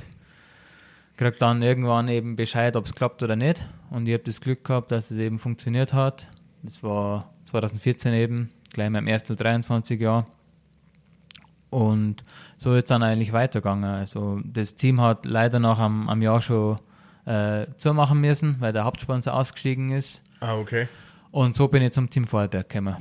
[1.16, 3.68] kriegt dann irgendwann eben Bescheid, ob es klappt oder nicht.
[3.90, 6.28] Und ich habe das Glück gehabt, dass es eben funktioniert hat.
[6.62, 10.24] Das war 2014 eben, gleich in meinem ersten 23 Jahr.
[11.72, 12.22] Und
[12.58, 13.84] so ist es dann eigentlich weitergegangen.
[13.84, 16.78] Also das Team hat leider noch am, am Jahr schon
[17.24, 20.22] äh, zumachen müssen, weil der Hauptsponsor ausgestiegen ist.
[20.40, 20.86] Ah, okay.
[21.30, 22.96] Und so bin ich zum Team Vorarlberg gekommen.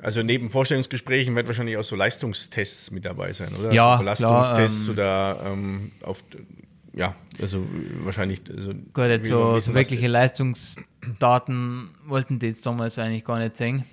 [0.00, 3.72] Also neben Vorstellungsgesprächen wird wahrscheinlich auch so Leistungstests mit dabei sein, oder?
[3.72, 6.24] Ja, also Belastungstests ähm, oder ähm, auf
[6.92, 7.64] ja, also
[8.02, 8.40] wahrscheinlich.
[8.52, 13.84] Also Gut, jetzt so, so wirkliche Leistungsdaten wollten die jetzt damals eigentlich gar nicht sehen.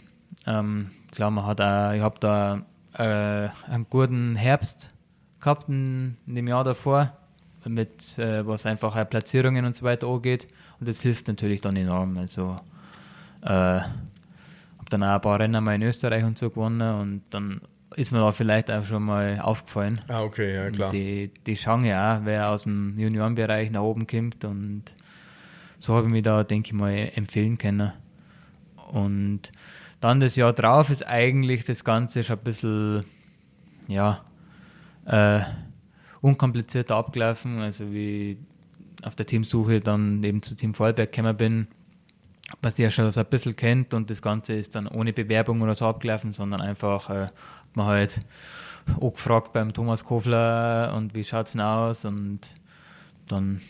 [0.47, 2.65] Ähm, klar, man hat auch, ich habe da
[2.97, 4.89] äh, einen guten Herbst
[5.39, 7.13] gehabt in, in dem Jahr davor,
[7.65, 10.47] mit äh, was einfach äh, Platzierungen und so weiter angeht.
[10.79, 12.17] Und das hilft natürlich dann enorm.
[12.17, 12.59] Also
[13.41, 17.61] äh, habe dann auch ein paar Rennen mal in Österreich und so gewonnen und dann
[17.95, 20.01] ist mir da vielleicht auch schon mal aufgefallen.
[20.07, 20.91] Ah, okay, ja klar.
[20.91, 24.83] Die, die schauen ja auch, wer aus dem Juniorenbereich nach oben kommt und
[25.79, 27.91] so habe ich mich da, denke ich mal, empfehlen können.
[28.91, 29.51] Und
[30.03, 33.05] dann das Jahr drauf ist eigentlich das Ganze schon ein bisschen,
[33.87, 34.21] ja,
[35.05, 35.41] äh,
[36.19, 37.59] unkomplizierter abgelaufen.
[37.59, 38.37] Also wie
[39.01, 41.67] auf der Teamsuche dann eben zu Team Vorarlberg gekommen bin,
[42.61, 45.61] was ihr ja schon so ein bisschen kennt und das Ganze ist dann ohne Bewerbung
[45.61, 47.27] oder so abgelaufen, sondern einfach äh,
[47.73, 48.19] man halt
[48.99, 52.39] auch gefragt beim Thomas Kofler und wie schaut es denn aus und
[53.27, 53.61] dann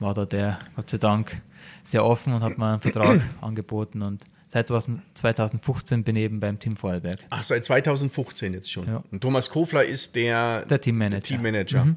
[0.00, 1.40] war da der, Gott sei Dank,
[1.82, 6.58] sehr offen und hat mir einen Vertrag angeboten und seit 2015 bin ich eben beim
[6.58, 7.20] Team Vorarlberg.
[7.30, 8.86] Ach, seit 2015 jetzt schon.
[8.86, 9.02] Ja.
[9.10, 11.22] Und Thomas Kofler ist der, Der Teammanager.
[11.22, 11.96] Teammanager.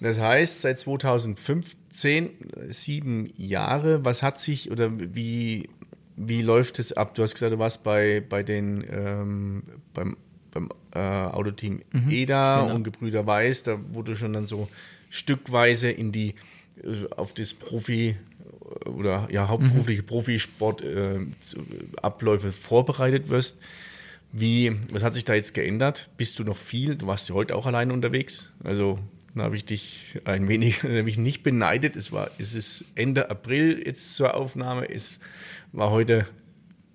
[0.00, 5.68] Das heißt, seit 2015, äh, sieben Jahre, was hat sich oder wie,
[6.16, 7.14] wie läuft es ab?
[7.14, 9.62] Du hast gesagt, du warst bei, bei den ähm,
[9.94, 10.16] beim,
[10.50, 12.74] beim äh, Autoteam EDA genau.
[12.74, 14.68] und Gebrüder Weiß, da wurde schon dann so
[15.08, 16.34] stückweise in die
[16.82, 18.16] äh, auf das Profi
[18.86, 21.64] oder ja hauptberufliche Profisport äh, zu-
[22.02, 23.56] Abläufe vorbereitet wirst.
[24.32, 26.08] Wie, was hat sich da jetzt geändert?
[26.18, 26.96] Bist du noch viel?
[26.96, 28.52] Du warst ja heute auch alleine unterwegs.
[28.62, 28.98] Also,
[29.34, 31.96] da habe ich dich ein wenig nämlich nicht beneidet.
[31.96, 34.88] Es war, es ist Ende April jetzt zur Aufnahme.
[34.90, 35.18] Es
[35.72, 36.26] war heute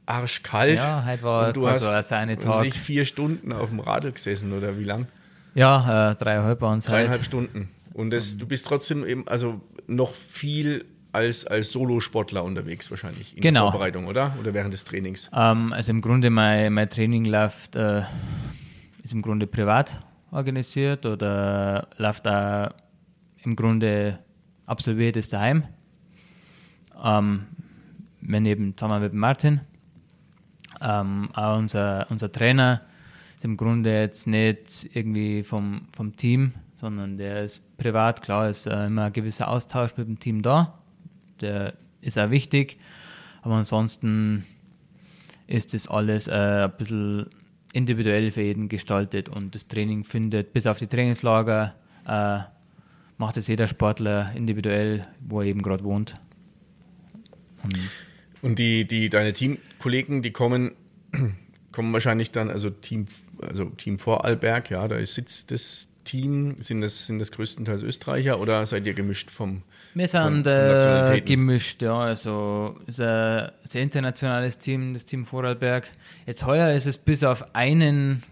[0.05, 0.77] arschkalt.
[0.77, 2.45] Ja, heute war Und du hast ein was Tag.
[2.45, 5.07] weiß ich, vier Stunden auf dem Radl gesessen oder wie lang?
[5.55, 7.25] Ja, äh, dreieinhalb waren es Dreieinhalb halt.
[7.25, 7.69] Stunden.
[7.93, 13.41] Und das, du bist trotzdem eben, also noch viel als, als Solosportler unterwegs wahrscheinlich in
[13.41, 13.65] Genau.
[13.65, 14.33] der Vorbereitung, oder?
[14.39, 15.29] Oder während des Trainings.
[15.33, 18.01] Ähm, also im Grunde mein, mein Training läuft, äh,
[19.03, 19.93] ist im Grunde privat
[20.31, 22.71] organisiert oder läuft auch
[23.43, 24.19] im Grunde
[24.65, 25.63] absolviert ist daheim.
[27.03, 27.45] Ähm,
[28.21, 29.61] wenn eben zusammen mit Martin.
[30.81, 32.81] Ähm, auch unser, unser Trainer
[33.35, 38.21] ist im Grunde jetzt nicht irgendwie vom, vom Team, sondern der ist privat.
[38.21, 40.79] Klar ist äh, immer ein gewisser Austausch mit dem Team da.
[41.41, 42.77] Der ist auch wichtig.
[43.41, 44.45] Aber ansonsten
[45.47, 47.29] ist das alles äh, ein bisschen
[47.73, 51.75] individuell für jeden gestaltet und das Training findet bis auf die Trainingslager
[52.07, 52.39] äh,
[53.17, 56.19] macht es jeder Sportler individuell, wo er eben gerade wohnt.
[58.41, 60.75] Und die, die, deine Teamkollegen, die kommen,
[61.71, 63.05] kommen wahrscheinlich dann, also Team,
[63.41, 66.55] also Team Vorarlberg, ja, da ist sitzt das Team.
[66.57, 69.63] Sind das, sind das größtenteils Österreicher oder seid ihr gemischt vom
[69.93, 71.97] Wir sind von äh, gemischt, ja.
[71.97, 75.89] Also es ist ein sehr internationales Team, das Team Vorarlberg.
[76.25, 78.23] Jetzt heuer ist es bis auf einen,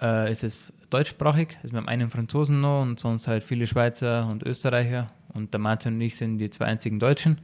[0.00, 1.56] äh, ist es deutschsprachig.
[1.62, 5.10] Also wir haben einen Franzosen noch und sonst halt viele Schweizer und Österreicher.
[5.32, 7.38] Und der Martin und ich sind die zwei einzigen Deutschen.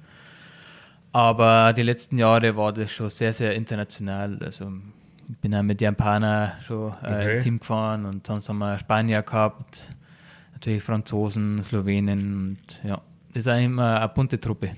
[1.12, 4.38] Aber die letzten Jahre war das schon sehr, sehr international.
[4.44, 4.70] Also
[5.40, 7.36] bin auch mit Japaner schon äh, Okay.
[7.36, 9.88] im Team gefahren und sonst haben wir Spanier gehabt,
[10.52, 12.96] natürlich Franzosen, Slowenen und ja,
[13.28, 14.70] das ist eigentlich immer eine bunte Truppe.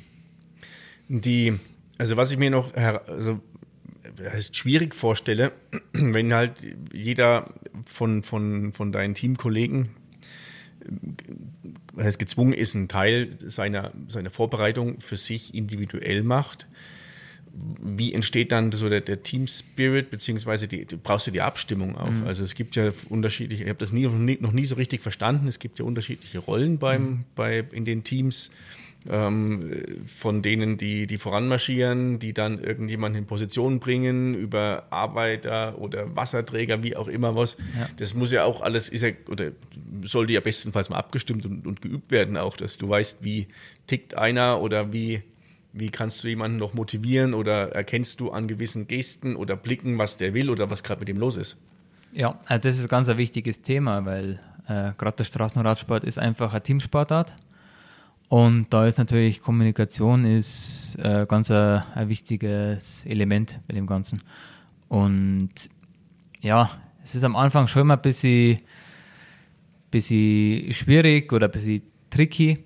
[1.09, 1.59] Die,
[1.99, 3.41] also was ich mir noch also,
[4.33, 5.53] heißt schwierig vorstelle,
[5.93, 6.55] wenn halt
[6.93, 7.53] jeder
[7.87, 9.91] von, von, von deinen Teamkollegen
[11.97, 16.67] äh, heißt, gezwungen ist, einen Teil seiner, seiner Vorbereitung für sich individuell macht.
[17.53, 21.97] Wie entsteht dann so der, der Team Spirit, beziehungsweise die, du brauchst ja die Abstimmung
[21.97, 22.27] auch.
[22.27, 25.03] Also es gibt ja unterschiedliche, ich habe das nie, noch, nie, noch nie so richtig
[25.03, 28.51] verstanden, es gibt ja unterschiedliche Rollen beim, bei, in den Teams
[29.09, 29.73] ähm,
[30.07, 36.83] von denen, die, die voranmarschieren, die dann irgendjemanden in Position bringen, über Arbeiter oder Wasserträger,
[36.83, 37.57] wie auch immer was.
[37.97, 39.53] Das muss ja auch alles, ist ja, oder
[40.03, 43.49] sollte ja bestenfalls mal abgestimmt und, und geübt werden, auch, dass du weißt, wie
[43.87, 45.23] tickt einer oder wie,
[45.73, 50.17] wie kannst du jemanden noch motivieren oder erkennst du an gewissen Gesten oder Blicken, was
[50.17, 51.57] der will oder was gerade mit ihm los ist.
[52.13, 56.53] Ja, also das ist ganz ein wichtiges Thema, weil äh, gerade der Straßenradsport ist einfach
[56.53, 57.33] ein Teamsportart.
[58.29, 64.23] Und da ist natürlich Kommunikation ist äh, ganz ein, ein wichtiges Element bei dem Ganzen.
[64.89, 65.51] Und
[66.41, 66.71] ja,
[67.05, 68.61] es ist am Anfang schon immer ein bisschen,
[69.91, 72.65] bisschen schwierig oder ein bisschen tricky,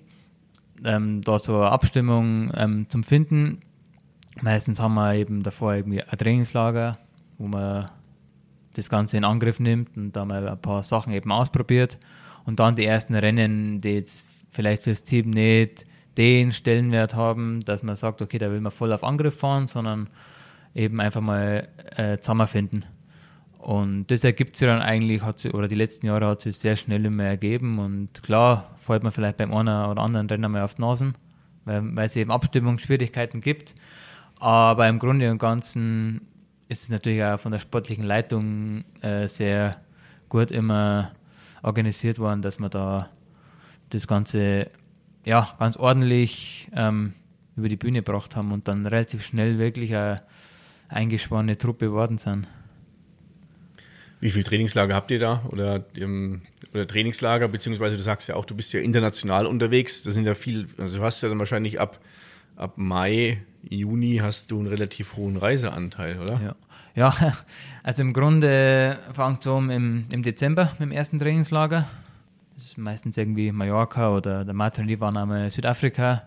[0.85, 3.59] ähm, da so eine Abstimmung ähm, zum Finden.
[4.41, 6.97] Meistens haben wir eben davor irgendwie ein Trainingslager,
[7.37, 7.89] wo man
[8.73, 11.97] das Ganze in Angriff nimmt und da mal ein paar Sachen eben ausprobiert
[12.45, 15.85] und dann die ersten Rennen, die jetzt vielleicht fürs Team nicht
[16.17, 20.09] den Stellenwert haben, dass man sagt, okay, da will man voll auf Angriff fahren, sondern
[20.73, 22.85] eben einfach mal äh, zusammenfinden.
[23.65, 26.75] Und das ergibt sich dann eigentlich, hat sie, oder die letzten Jahre hat sich sehr
[26.75, 30.75] schnell immer ergeben und klar fällt man vielleicht beim einen oder anderen Renner mal auf
[30.75, 31.15] die Nasen,
[31.63, 33.73] weil, weil es eben Abstimmungsschwierigkeiten gibt.
[34.37, 36.27] Aber im Grunde und Ganzen
[36.69, 39.77] ist es natürlich auch von der sportlichen Leitung äh, sehr
[40.29, 41.13] gut immer
[41.63, 43.09] organisiert worden, dass wir da
[43.89, 44.69] das Ganze
[45.23, 47.13] ja, ganz ordentlich ähm,
[47.55, 50.21] über die Bühne gebracht haben und dann relativ schnell wirklich eine
[50.87, 52.47] eingespannte Truppe geworden sind.
[54.25, 55.43] Wie viel Trainingslager habt ihr da?
[55.49, 56.41] Oder, ähm,
[56.73, 60.01] oder Trainingslager, beziehungsweise du sagst ja auch, du bist ja international unterwegs.
[60.01, 61.99] Das sind ja viel, also du hast ja dann wahrscheinlich ab,
[62.55, 66.41] ab Mai, Juni hast du einen relativ hohen Reiseanteil, oder?
[66.41, 66.55] Ja.
[66.95, 67.35] ja,
[67.83, 71.87] also im Grunde fängt es um im, im Dezember mit dem ersten Trainingslager.
[72.55, 76.23] Das ist meistens irgendwie Mallorca oder der Martin ich waren Südafrika.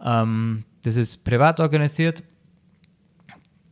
[0.00, 2.22] Ähm, das ist privat organisiert.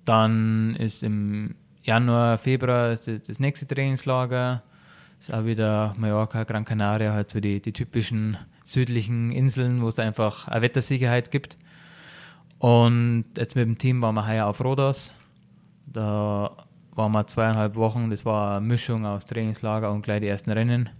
[0.04, 4.62] dann ist im Januar, Februar das, das nächste Trainingslager.
[5.20, 9.98] Ist auch wieder Mallorca, Gran Canaria, halt so die, die typischen südlichen Inseln, wo es
[9.98, 11.56] einfach eine Wettersicherheit gibt.
[12.58, 15.12] Und jetzt mit dem Team waren wir heuer auf Rhodos.
[15.86, 16.50] Da
[16.94, 18.10] waren wir zweieinhalb Wochen.
[18.10, 20.90] Das war eine Mischung aus Trainingslager und gleich die ersten Rennen.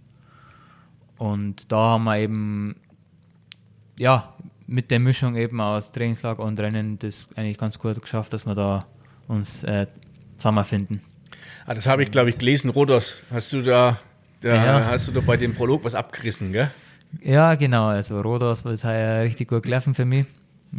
[1.18, 2.76] Und da haben wir eben,
[3.98, 4.32] ja,
[4.66, 8.54] mit der Mischung eben aus Trainingslager und Rennen das eigentlich ganz gut geschafft, dass wir
[8.54, 8.86] da
[9.26, 9.86] uns äh,
[10.38, 11.02] zusammenfinden.
[11.66, 12.70] Ah, das habe ich, glaube ich, gelesen.
[12.70, 14.00] Rodos, hast du da,
[14.40, 14.84] da ja.
[14.86, 16.70] hast du da bei dem Prolog was abgerissen, gell?
[17.22, 17.88] Ja, genau.
[17.88, 20.26] Also Rodos war ja richtig gut gelaufen für mich.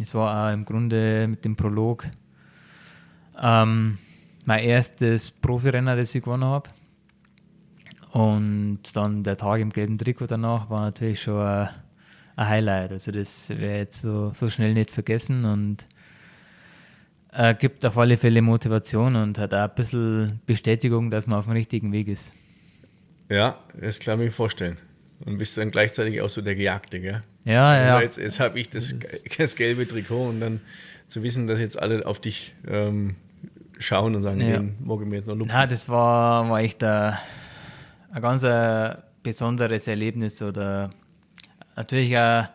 [0.02, 2.08] Es war auch im Grunde mit dem Prolog
[3.41, 3.98] ähm,
[4.45, 6.69] mein erstes Profirenner, das ich gewonnen habe.
[8.12, 11.69] Und dann der Tag im gelben Trikot danach war natürlich schon ein,
[12.36, 12.91] ein Highlight.
[12.91, 15.86] Also das wäre jetzt so, so schnell nicht vergessen und
[17.31, 21.45] äh, gibt auf alle Fälle Motivation und hat auch ein bisschen Bestätigung, dass man auf
[21.45, 22.33] dem richtigen Weg ist.
[23.29, 24.77] Ja, das kann ich mir vorstellen.
[25.25, 27.21] Und bist dann gleichzeitig auch so der Gejagte, gell?
[27.45, 28.01] Ja, also ja.
[28.01, 28.95] Jetzt, jetzt habe ich das,
[29.37, 30.61] das, gelbe Trikot und dann
[31.07, 33.15] zu wissen, dass jetzt alle auf dich ähm,
[33.77, 34.57] schauen und sagen, ja.
[34.57, 35.55] den morgen mir jetzt noch lupfen.
[35.55, 37.17] Ja, das war, war echt ein,
[38.11, 40.41] ein ganz ein besonderes Erlebnis.
[40.41, 40.89] Oder
[41.75, 42.45] natürlich auch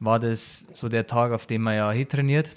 [0.00, 2.50] war das so der Tag, auf dem man ja hier trainiert,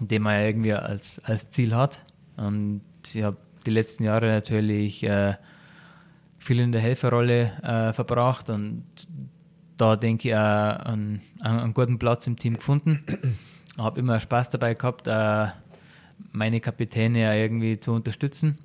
[0.00, 2.02] den man irgendwie als, als Ziel hat.
[2.36, 2.82] Und
[3.14, 5.34] ich habe die letzten Jahre natürlich äh,
[6.38, 8.84] viel in der Helferrolle äh, verbracht und
[9.76, 13.04] da denke ich auch einen, einen guten Platz im Team gefunden.
[13.78, 15.48] Habe immer Spaß dabei gehabt, äh,
[16.32, 18.58] meine Kapitäne ja irgendwie zu unterstützen.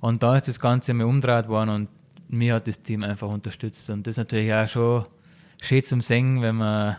[0.00, 1.88] Und da ist das Ganze mir umgedreht worden und
[2.28, 3.90] mir hat das Team einfach unterstützt.
[3.90, 5.04] Und das ist natürlich auch schon
[5.60, 6.96] schön zum Singen, wenn man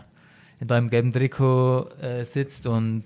[0.60, 3.03] in deinem gelben Trikot äh, sitzt und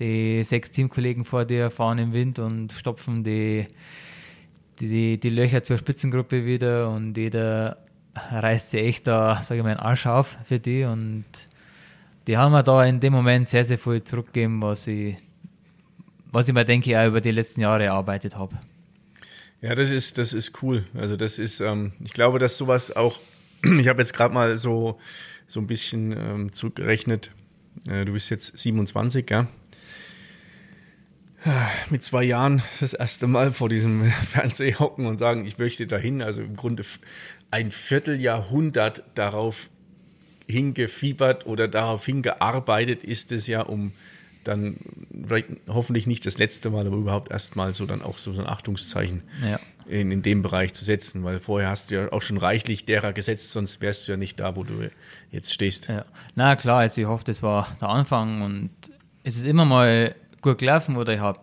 [0.00, 3.66] die sechs Teamkollegen vor dir fahren im Wind und stopfen die,
[4.80, 7.78] die, die Löcher zur Spitzengruppe wieder und jeder
[8.14, 11.24] reißt sich echt da, sage ich mal, einen Arsch auf für die und
[12.26, 15.16] die haben mir da in dem Moment sehr, sehr viel zurückgegeben, was ich
[16.32, 18.58] was ich mir denke, auch über die letzten Jahre erarbeitet habe.
[19.60, 20.86] Ja, das ist, das ist cool.
[20.94, 23.18] Also das ist, ähm, ich glaube, dass sowas auch,
[23.62, 24.98] ich habe jetzt gerade mal so,
[25.46, 27.30] so ein bisschen ähm, zurückgerechnet.
[27.88, 29.48] Äh, du bist jetzt 27, ja?
[31.88, 36.22] Mit zwei Jahren das erste Mal vor diesem Fernseher hocken und sagen, ich möchte dahin.
[36.22, 36.84] Also im Grunde
[37.50, 39.70] ein Vierteljahrhundert darauf
[40.48, 43.92] hingefiebert oder darauf hingearbeitet ist es ja, um
[44.44, 44.76] dann
[45.68, 49.60] hoffentlich nicht das letzte Mal, aber überhaupt erstmal so dann auch so ein Achtungszeichen ja.
[49.86, 53.12] in, in dem Bereich zu setzen, weil vorher hast du ja auch schon reichlich derer
[53.12, 54.90] gesetzt, sonst wärst du ja nicht da, wo du
[55.30, 55.88] jetzt stehst.
[55.88, 56.04] Ja.
[56.34, 58.70] Na klar, also ich hoffe, das war der Anfang und
[59.24, 61.40] es ist immer mal gut gelaufen oder ich habe,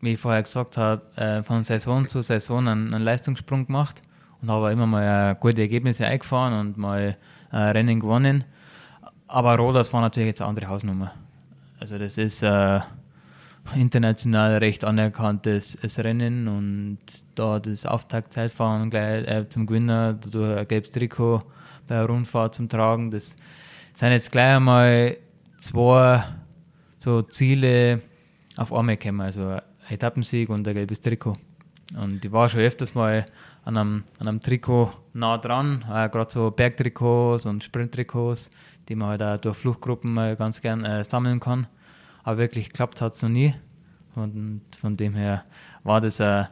[0.00, 4.02] wie ich vorher gesagt habe, äh, von Saison zu Saison einen, einen Leistungssprung gemacht
[4.40, 7.16] und habe immer mal gute Ergebnisse eingefahren und mal
[7.52, 8.44] äh, Rennen gewonnen.
[9.28, 11.12] Aber Rodas war natürlich jetzt eine andere Hausnummer.
[11.78, 12.80] Also das ist äh,
[13.74, 16.98] international recht anerkanntes Rennen und
[17.34, 21.42] da das Auftaktzeitfahren gleich äh, zum Gewinner durch ein gelbes Trikot
[21.86, 23.36] bei der Rundfahrt zum Tragen, das
[23.94, 25.16] sind jetzt gleich einmal
[25.58, 26.24] zwei
[26.98, 28.00] so Ziele
[28.56, 31.36] auf einmal gekommen, also Etappensieg und ein gelbes Trikot.
[31.96, 33.24] Und ich war schon öfters mal
[33.64, 38.50] an einem, an einem Trikot nah dran, äh, gerade so Bergtrikots und Sprinttrikots
[38.88, 41.66] die man halt auch durch Fluchtgruppen ganz gern äh, sammeln kann.
[42.24, 43.54] Aber wirklich geklappt hat es noch nie.
[44.14, 45.44] Und von dem her
[45.82, 46.48] war das ein,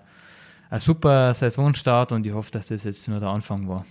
[0.70, 3.84] ein super Saisonstart und ich hoffe, dass das jetzt nur der Anfang war.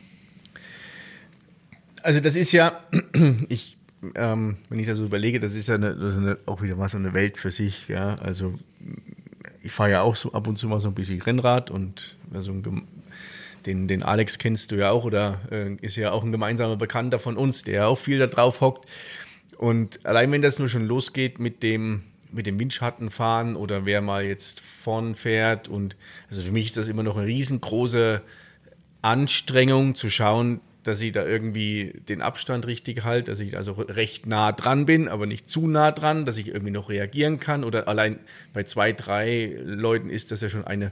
[2.01, 2.79] Also das ist ja,
[3.49, 3.77] ich,
[4.15, 6.75] ähm, wenn ich das so überlege, das ist ja eine, das ist eine, auch wieder
[6.75, 7.87] mal so eine Welt für sich.
[7.87, 8.15] Ja?
[8.15, 8.57] Also
[9.61, 12.51] ich fahre ja auch so ab und zu mal so ein bisschen Rennrad und also
[12.51, 12.87] ein
[13.65, 17.19] den, den Alex kennst du ja auch oder äh, ist ja auch ein gemeinsamer Bekannter
[17.19, 18.87] von uns, der auch viel da drauf hockt.
[19.57, 24.23] Und allein wenn das nur schon losgeht mit dem, mit dem Windschattenfahren oder wer mal
[24.23, 25.95] jetzt vorn fährt und
[26.29, 28.21] also für mich ist das immer noch eine riesengroße
[29.01, 34.25] Anstrengung zu schauen, dass ich da irgendwie den Abstand richtig halte, dass ich also recht
[34.25, 37.63] nah dran bin, aber nicht zu nah dran, dass ich irgendwie noch reagieren kann.
[37.63, 38.19] Oder allein
[38.53, 40.91] bei zwei, drei Leuten ist das ja schon eine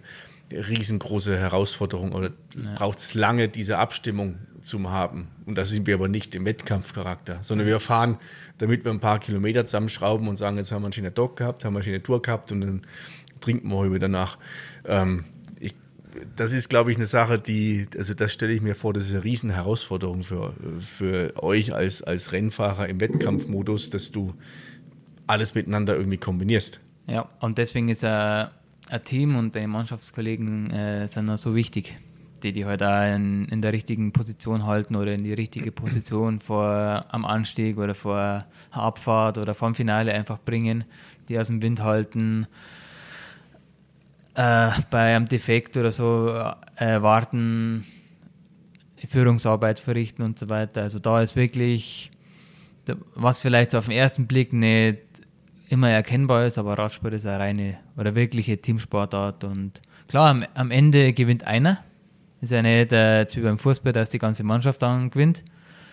[0.52, 2.76] riesengroße Herausforderung oder ja.
[2.76, 5.28] braucht es lange, diese Abstimmung zu haben.
[5.46, 8.18] Und da sind wir aber nicht im Wettkampfcharakter, sondern wir fahren,
[8.58, 11.64] damit wir ein paar Kilometer zusammenschrauben und sagen, jetzt haben wir einen schönen Dock gehabt,
[11.64, 12.82] haben wir eine schöne Tour gehabt und dann
[13.40, 14.38] trinken wir heute danach.
[14.86, 15.26] Ähm,
[16.36, 19.14] das ist, glaube ich, eine Sache, die, also das stelle ich mir vor, das ist
[19.14, 24.34] eine riesen Herausforderung für, für euch als, als Rennfahrer im Wettkampfmodus, dass du
[25.28, 26.80] alles miteinander irgendwie kombinierst.
[27.08, 28.50] Ja, und deswegen ist ein,
[28.90, 31.96] ein Team und deine Mannschaftskollegen äh, sind so wichtig,
[32.44, 36.40] die die halt auch in, in, der richtigen Position halten oder in die richtige Position
[36.40, 40.84] vor am Anstieg oder vor Abfahrt oder vor dem Finale einfach bringen,
[41.30, 42.48] die aus dem Wind halten.
[44.38, 46.30] Äh, bei einem Defekt oder so
[46.76, 47.86] äh, warten,
[49.04, 50.84] Führungsarbeit verrichten und so weiter.
[50.84, 52.12] Also da ist wirklich,
[53.16, 55.00] was vielleicht auf den ersten Blick nicht
[55.70, 59.44] immer erkennbar ist, aber Radsport ist eine reine oder wirkliche Teamsportart.
[59.44, 61.84] Und klar, am, am Ende gewinnt einer.
[62.40, 65.44] Ist ja nicht äh, wie beim Fußball, dass die ganze Mannschaft dann gewinnt,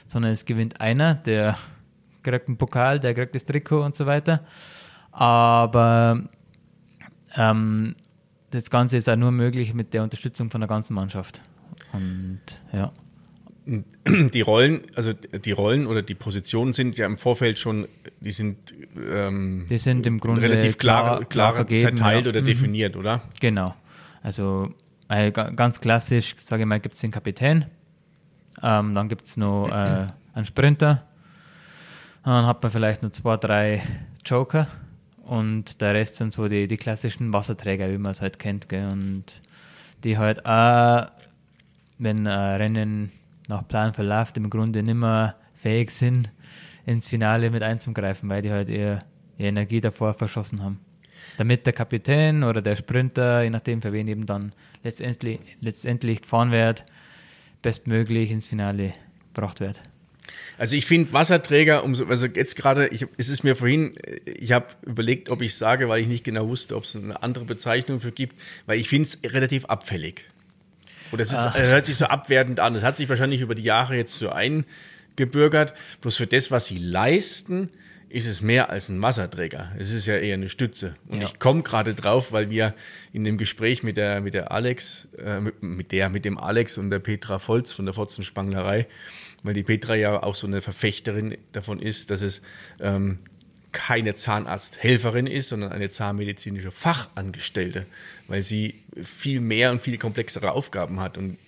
[0.07, 1.57] sondern es gewinnt einer, der
[2.23, 4.45] kriegt einen Pokal, der kriegt das Trikot und so weiter.
[5.13, 6.25] Aber
[7.37, 7.95] ähm,
[8.55, 11.41] das Ganze ist auch nur möglich mit der Unterstützung von der ganzen Mannschaft.
[11.93, 12.41] Und
[12.73, 12.91] ja.
[14.07, 17.89] Die Rollen, also die Rollen oder die Positionen sind ja im Vorfeld schon,
[18.21, 18.75] die sind,
[19.11, 22.29] ähm, die sind im Grunde relativ klar, klar, klar verteilt ja.
[22.29, 22.45] oder mhm.
[22.45, 23.23] definiert, oder?
[23.41, 23.75] Genau.
[24.23, 24.69] Also
[25.09, 27.65] ganz klassisch, sage ich mal, gibt es den Kapitän,
[28.63, 31.07] ähm, dann gibt es noch äh, einen Sprinter,
[32.23, 33.83] dann hat man vielleicht noch zwei, drei
[34.27, 34.67] Joker
[35.27, 38.69] und der Rest sind so die, die klassischen Wasserträger, wie man es halt kennt.
[38.69, 38.89] Gell?
[38.89, 39.41] Und
[40.05, 41.07] die halt auch,
[41.99, 43.13] wenn ein Rennen
[43.49, 46.31] nach Plan verläuft, im Grunde nicht mehr fähig sind,
[46.87, 49.03] ins Finale mit einzugreifen, weil die halt ihre,
[49.39, 50.81] ihre Energie davor verschossen haben.
[51.39, 54.53] Damit der Kapitän oder der Sprinter, je nachdem für wen eben dann
[54.83, 56.85] letztendlich, letztendlich gefahren wird,
[57.63, 58.93] bestmöglich ins Finale
[59.33, 59.81] gebracht wird.
[60.57, 65.43] Also ich finde Wasserträger, also jetzt gerade, es ist mir vorhin, ich habe überlegt, ob
[65.43, 68.79] ich sage, weil ich nicht genau wusste, ob es eine andere Bezeichnung für gibt, weil
[68.79, 70.25] ich finde es relativ abfällig.
[71.13, 72.75] Oder es ist, hört sich so abwertend an.
[72.75, 75.75] Es hat sich wahrscheinlich über die Jahre jetzt so eingebürgert.
[76.01, 77.71] Bloß für das, was sie leisten,
[78.09, 79.73] ist es mehr als ein Wasserträger.
[79.77, 80.95] Es ist ja eher eine Stütze.
[81.09, 81.27] Und ja.
[81.27, 82.75] ich komme gerade drauf, weil wir
[83.13, 86.91] in dem Gespräch mit der, mit der Alex, äh, mit, der, mit dem Alex und
[86.91, 88.87] der Petra Volz von der Fotzenspanglerei,
[89.45, 92.43] weil die Petra ja auch so eine Verfechterin davon ist, dass es
[92.81, 93.19] ähm,
[93.71, 97.87] keine Zahnarzthelferin ist, sondern eine zahnmedizinische Fachangestellte,
[98.29, 101.19] weil sie viel mehr und viel komplexere Aufgaben hat.
[101.19, 101.39] Und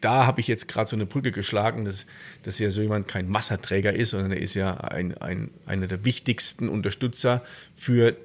[0.00, 2.06] da habe ich jetzt gerade so eine Brücke geschlagen, dass,
[2.42, 6.04] dass ja so jemand kein Wasserträger ist, sondern er ist ja ein, ein, einer der
[6.04, 7.42] wichtigsten Unterstützer
[7.74, 8.16] für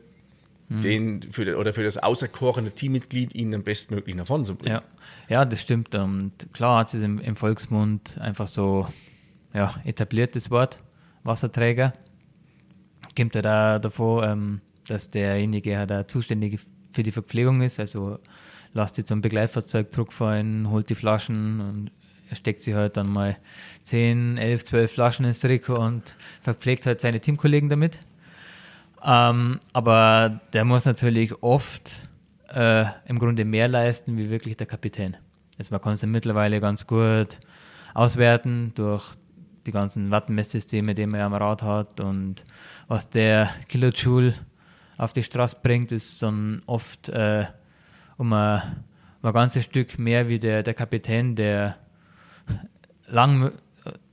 [0.69, 0.81] mhm.
[0.81, 4.75] den für, oder für das auserkorene Teammitglied, ihn am bestmöglich nach vorne zu bringen.
[4.75, 4.83] Ja,
[5.27, 5.93] ja das stimmt.
[5.95, 8.87] Und klar hat es im, im Volksmund einfach so
[9.53, 10.79] ja, etabliertes Wort,
[11.23, 11.93] Wasserträger.
[13.17, 16.59] Kommt ja da davor, ähm, dass derjenige ja zuständig
[16.93, 18.19] für die Verpflegung ist, also
[18.73, 21.91] lasst sie zum Begleitfahrzeug zurückfahren, holt die Flaschen und
[22.35, 23.37] steckt sie halt dann mal
[23.83, 27.99] 10, 11, 12 Flaschen ins Trikot und verpflegt halt seine Teamkollegen damit.
[29.03, 32.01] Ähm, aber der muss natürlich oft
[32.53, 35.17] äh, im Grunde mehr leisten wie wirklich der Kapitän.
[35.57, 37.39] Also man kann es mittlerweile ganz gut
[37.93, 39.13] auswerten durch
[39.65, 42.43] die ganzen Wattenmesssysteme, die man am Rad hat und
[42.87, 44.33] was der Kilojoule
[44.97, 47.45] auf die Straße bringt, ist dann oft äh,
[48.17, 48.61] um ein,
[49.21, 51.77] um ein ganzes Stück mehr wie der, der Kapitän, der
[53.07, 53.53] lang,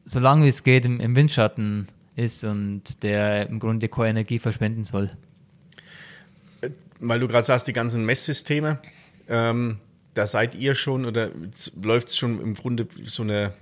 [0.04, 4.38] so lange wie es geht im, im Windschatten ist und der im Grunde keine Energie
[4.38, 5.10] verschwenden soll.
[7.00, 8.78] Weil du gerade sagst, die ganzen Messsysteme,
[9.28, 9.78] ähm,
[10.14, 11.30] da seid ihr schon oder
[11.80, 13.52] läuft es schon im Grunde so eine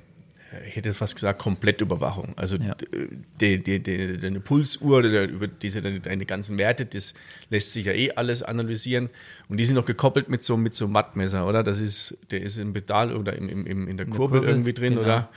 [0.67, 2.35] ich hätte fast gesagt, Komplettüberwachung.
[2.37, 2.75] Also ja.
[3.41, 7.15] die, die, die, deine Pulsuhr oder über diese, deine, deine, ganzen Werte, das
[7.51, 9.11] lässt sich ja eh alles analysieren.
[9.49, 11.63] Und die sind noch gekoppelt mit so, mit so einem Wattmesser, oder?
[11.63, 14.95] Das ist, der ist im Pedal oder im, im, in der Kurbel, Kurbel irgendwie drin,
[14.95, 15.05] genau.
[15.05, 15.29] oder?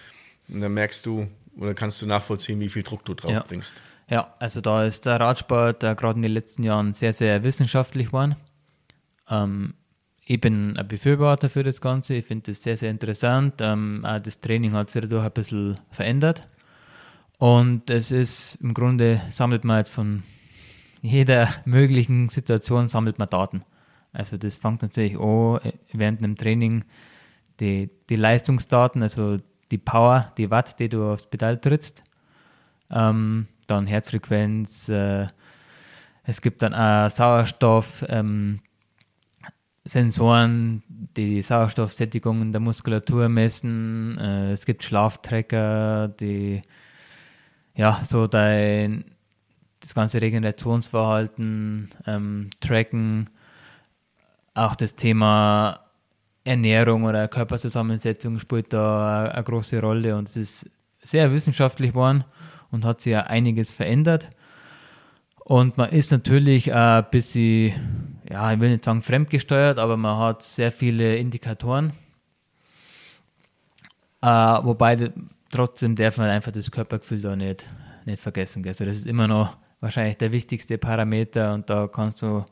[0.49, 3.43] Und dann merkst du oder kannst du nachvollziehen, wie viel Druck du drauf ja.
[3.47, 3.81] bringst.
[4.09, 8.35] Ja, also da ist der Radsport gerade in den letzten Jahren sehr, sehr wissenschaftlich geworden.
[9.29, 9.73] Ähm,
[10.29, 12.15] ich bin ein Befürworter für das Ganze.
[12.15, 13.55] Ich finde das sehr, sehr interessant.
[13.61, 16.47] Ähm, das Training hat sich dadurch ein bisschen verändert.
[17.37, 20.23] Und es ist im Grunde, sammelt man jetzt von
[21.01, 23.63] jeder möglichen Situation, sammelt man Daten.
[24.11, 26.83] Also das fängt natürlich an äh, während einem Training
[27.61, 29.37] die, die Leistungsdaten, also
[29.71, 32.03] die Power, die Watt, die du aufs Pedal trittst.
[32.91, 35.27] Ähm, dann Herzfrequenz, äh,
[36.23, 38.59] es gibt dann auch Sauerstoff, ähm,
[39.87, 44.17] Sensoren, die die Sauerstoffsättigung in der Muskulatur messen.
[44.19, 46.61] Äh, es gibt Schlaftrecker, die
[47.75, 49.05] ja so dein,
[49.79, 53.29] das ganze Regenerationsverhalten ähm, tracken.
[54.53, 55.79] Auch das Thema
[56.43, 60.71] Ernährung oder Körperzusammensetzung spielt da eine, eine große Rolle und es ist
[61.03, 62.23] sehr wissenschaftlich geworden
[62.71, 64.29] und hat sich ja einiges verändert.
[65.39, 70.41] Und man ist natürlich ein bisschen, ja, ich will nicht sagen fremdgesteuert, aber man hat
[70.41, 71.93] sehr viele Indikatoren.
[74.21, 75.11] Äh, wobei
[75.51, 77.65] trotzdem darf man einfach das Körpergefühl da nicht,
[78.05, 78.65] nicht vergessen.
[78.67, 82.43] Also das ist immer noch wahrscheinlich der wichtigste Parameter und da kannst du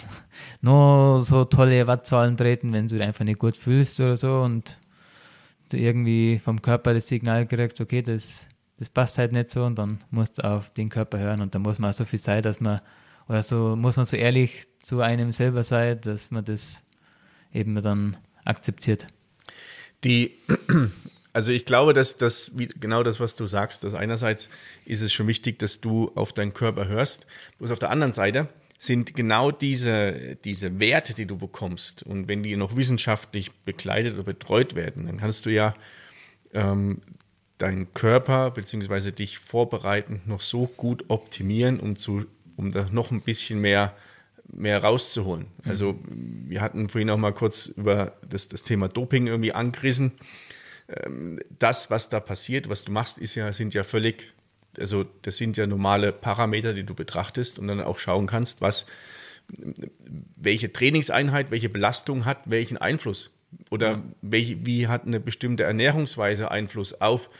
[0.60, 4.78] nur so tolle Wattzahlen treten, wenn du dich einfach nicht gut fühlst oder so und
[5.70, 8.46] du irgendwie vom Körper das Signal kriegst, okay, das,
[8.78, 11.58] das passt halt nicht so und dann musst du auf den Körper hören und da
[11.58, 12.80] muss man auch so viel sein, dass man,
[13.28, 16.84] oder so muss man so ehrlich zu einem selber sein, dass man das
[17.52, 19.06] eben dann akzeptiert.
[20.04, 20.36] Die,
[21.32, 24.48] also ich glaube, dass das, genau das, was du sagst, dass einerseits
[24.84, 27.26] ist es schon wichtig, dass du auf deinen Körper hörst,
[27.58, 28.48] bloß auf der anderen Seite
[28.78, 32.02] sind genau diese, diese Werte, die du bekommst.
[32.02, 35.74] Und wenn die noch wissenschaftlich begleitet oder betreut werden, dann kannst du ja
[36.52, 37.00] ähm,
[37.58, 39.12] deinen Körper bzw.
[39.12, 43.94] dich vorbereiten, noch so gut optimieren, um, zu, um da noch ein bisschen mehr,
[44.48, 45.46] mehr rauszuholen.
[45.64, 45.70] Mhm.
[45.70, 50.12] Also wir hatten vorhin auch mal kurz über das, das Thema Doping irgendwie angerissen.
[50.88, 54.32] Ähm, das, was da passiert, was du machst, ist ja, sind ja völlig
[54.78, 58.86] also das sind ja normale Parameter, die du betrachtest und dann auch schauen kannst, was,
[60.36, 63.30] welche Trainingseinheit, welche Belastung hat welchen Einfluss
[63.70, 64.02] oder ja.
[64.22, 67.30] welche, wie hat eine bestimmte Ernährungsweise Einfluss auf,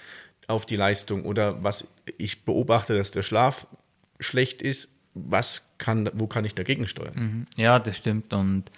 [0.46, 1.86] auf die Leistung oder was
[2.18, 3.66] ich beobachte, dass der Schlaf
[4.20, 7.14] schlecht ist, was kann, wo kann ich dagegen steuern?
[7.14, 7.46] Mhm.
[7.56, 8.70] Ja, das stimmt und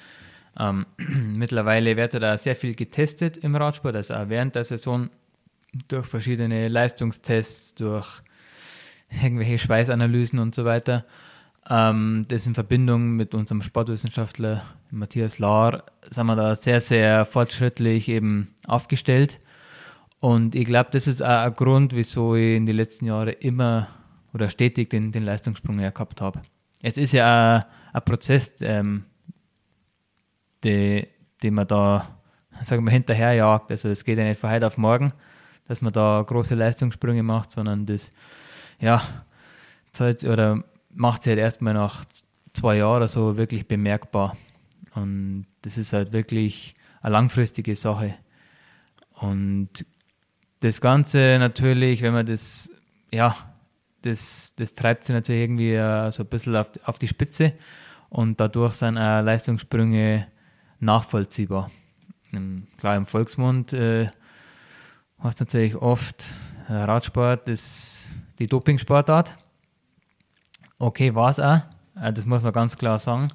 [0.58, 0.86] ähm,
[1.36, 5.10] mittlerweile wird da sehr viel getestet im Radsport, also auch während der Saison
[5.88, 8.22] durch verschiedene Leistungstests, durch
[9.10, 11.04] irgendwelche Schweißanalysen und so weiter.
[11.68, 18.08] Ähm, das in Verbindung mit unserem Sportwissenschaftler Matthias Lahr sind wir da sehr, sehr fortschrittlich
[18.08, 19.38] eben aufgestellt.
[20.20, 23.88] Und ich glaube, das ist auch ein Grund, wieso ich in den letzten Jahren immer
[24.34, 26.42] oder stetig den, den Leistungssprung ja gehabt habe.
[26.82, 29.04] Es ist ja ein, Prozess, ähm,
[30.62, 31.06] den
[31.54, 32.18] man da,
[32.62, 33.70] sagen wir, hinterherjagt.
[33.70, 35.12] Also es geht ja nicht von heute auf morgen,
[35.66, 38.10] dass man da große Leistungssprünge macht, sondern das
[38.80, 39.02] ja,
[40.00, 42.04] oder macht sie halt erstmal nach
[42.52, 44.36] zwei Jahren oder so wirklich bemerkbar.
[44.94, 48.14] Und das ist halt wirklich eine langfristige Sache.
[49.14, 49.84] Und
[50.60, 52.70] das Ganze natürlich, wenn man das,
[53.12, 53.36] ja,
[54.02, 57.54] das, das treibt sie natürlich irgendwie äh, so ein bisschen auf, auf die Spitze
[58.08, 60.26] und dadurch sind auch Leistungssprünge
[60.80, 61.70] nachvollziehbar.
[62.76, 64.08] Klar, im Volksmund äh,
[65.18, 66.24] hast du natürlich oft
[66.68, 69.34] äh, Radsport, das die Dopingsportart.
[70.78, 71.60] Okay, war es auch.
[72.00, 73.28] Äh, das muss man ganz klar sagen.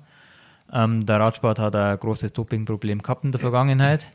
[0.72, 4.07] Ähm, der Radsport hat ein großes Dopingproblem gehabt in der Vergangenheit.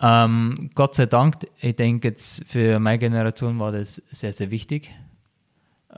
[0.00, 4.90] Ähm, Gott sei Dank, ich denke jetzt für meine Generation war das sehr, sehr wichtig,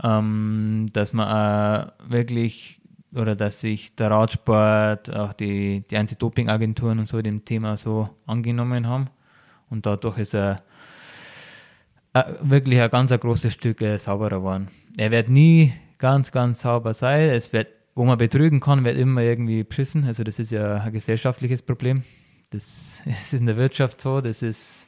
[0.03, 2.81] ähm, dass man äh, wirklich
[3.15, 8.87] oder dass sich der Radsport, auch die, die Anti-Doping-Agenturen und so dem Thema so angenommen
[8.87, 9.09] haben.
[9.71, 10.63] Und dadurch ist er
[12.13, 14.69] äh, wirklich ein ganz ein großes Stück äh, sauberer geworden.
[14.97, 17.31] Er wird nie ganz, ganz sauber sein.
[17.31, 20.05] Es wird, wo man betrügen kann, wird immer irgendwie beschissen.
[20.05, 22.03] Also das ist ja ein gesellschaftliches Problem.
[22.51, 24.87] Das ist in der Wirtschaft so, das ist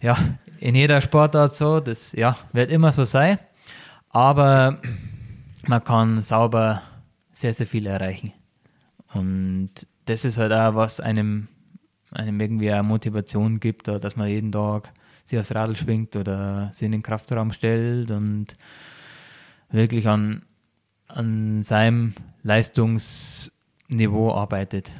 [0.00, 0.16] ja
[0.60, 3.38] in jeder Sportart so, das ja, wird immer so sein.
[4.14, 4.80] Aber
[5.66, 6.82] man kann sauber
[7.32, 8.32] sehr, sehr viel erreichen.
[9.12, 9.70] Und
[10.06, 11.48] das ist halt auch, was einem,
[12.12, 14.92] einem irgendwie eine Motivation gibt, dass man jeden Tag
[15.24, 18.56] sich aufs Radl schwingt oder sich in den Kraftraum stellt und
[19.70, 20.42] wirklich an,
[21.08, 24.92] an seinem Leistungsniveau arbeitet.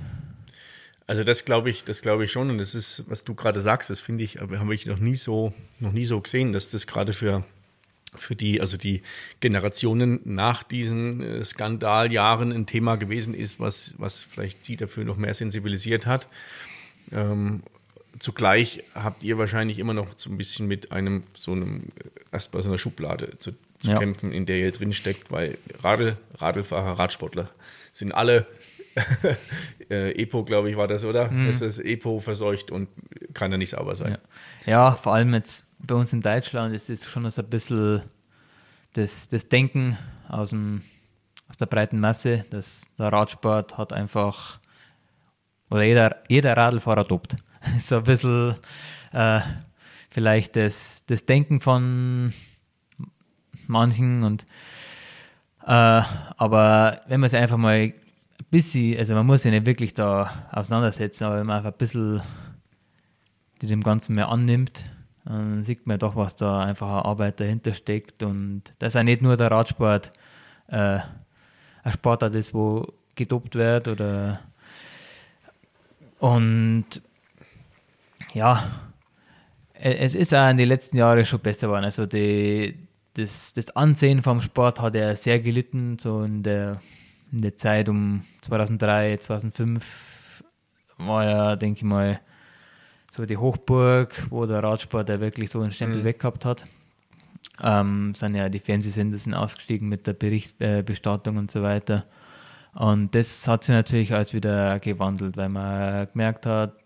[1.06, 3.90] Also das glaube ich, das glaube ich schon und das ist, was du gerade sagst,
[3.90, 7.12] das finde ich, habe ich noch nie so, noch nie so gesehen, dass das gerade
[7.12, 7.44] für
[8.16, 9.02] für die, also die
[9.40, 15.16] Generationen nach diesen äh, Skandaljahren ein Thema gewesen ist, was, was vielleicht sie dafür noch
[15.16, 16.28] mehr sensibilisiert hat.
[17.12, 17.62] Ähm,
[18.18, 21.84] zugleich habt ihr wahrscheinlich immer noch so ein bisschen mit einem so einem
[22.32, 23.98] erstmal so einer Schublade zu, zu ja.
[23.98, 27.50] kämpfen, in der ihr drin steckt, weil Radl, Radlfahrer, Radsportler
[27.92, 28.46] sind alle
[29.90, 31.30] äh, Epo, glaube ich, war das, oder?
[31.30, 31.48] Mhm.
[31.48, 32.88] Ist das Epo verseucht und
[33.32, 34.18] kann ja nicht sauber sein.
[34.66, 34.72] Ja.
[34.72, 34.94] ja.
[34.94, 38.02] vor allem jetzt bei uns in Deutschland ist es schon so ein bisschen
[38.94, 40.82] das, das Denken aus, dem,
[41.48, 44.60] aus der breiten Masse, dass der Radsport hat einfach,
[45.70, 47.36] oder jeder, jeder Radlfahrer tobt.
[47.78, 48.54] so ein bisschen
[49.12, 49.40] äh,
[50.10, 52.32] vielleicht das, das Denken von
[53.66, 54.44] manchen und
[55.66, 56.02] äh,
[56.36, 57.94] aber wenn man sich einfach mal
[58.38, 61.78] ein bisschen, also man muss sich nicht wirklich da auseinandersetzen, aber wenn man einfach ein
[61.78, 62.22] bisschen
[63.62, 64.84] dem Ganzen mehr annimmt,
[65.24, 69.22] dann sieht man doch, was da einfach eine Arbeit dahinter steckt und dass auch nicht
[69.22, 70.10] nur der Radsport
[70.68, 70.98] äh,
[71.82, 74.40] ein Sportart ist, wo gedopt wird oder
[76.18, 76.86] und
[78.32, 78.64] ja,
[79.74, 81.84] e, es ist auch in den letzten Jahren schon besser geworden.
[81.84, 82.74] Also die,
[83.14, 86.80] das, das Ansehen vom Sport hat ja sehr gelitten, so in der,
[87.34, 90.44] in der Zeit um 2003, 2005
[90.98, 92.20] war ja, denke ich mal,
[93.10, 96.04] so die Hochburg, wo der Radsport ja wirklich so einen Stempel mhm.
[96.04, 96.64] weggehabt hat.
[97.62, 102.04] Ähm, sind ja die Fernsehsender sind ausgestiegen mit der Berichtsbestattung und so weiter.
[102.74, 106.76] Und das hat sich natürlich alles wieder gewandelt, weil man gemerkt hat,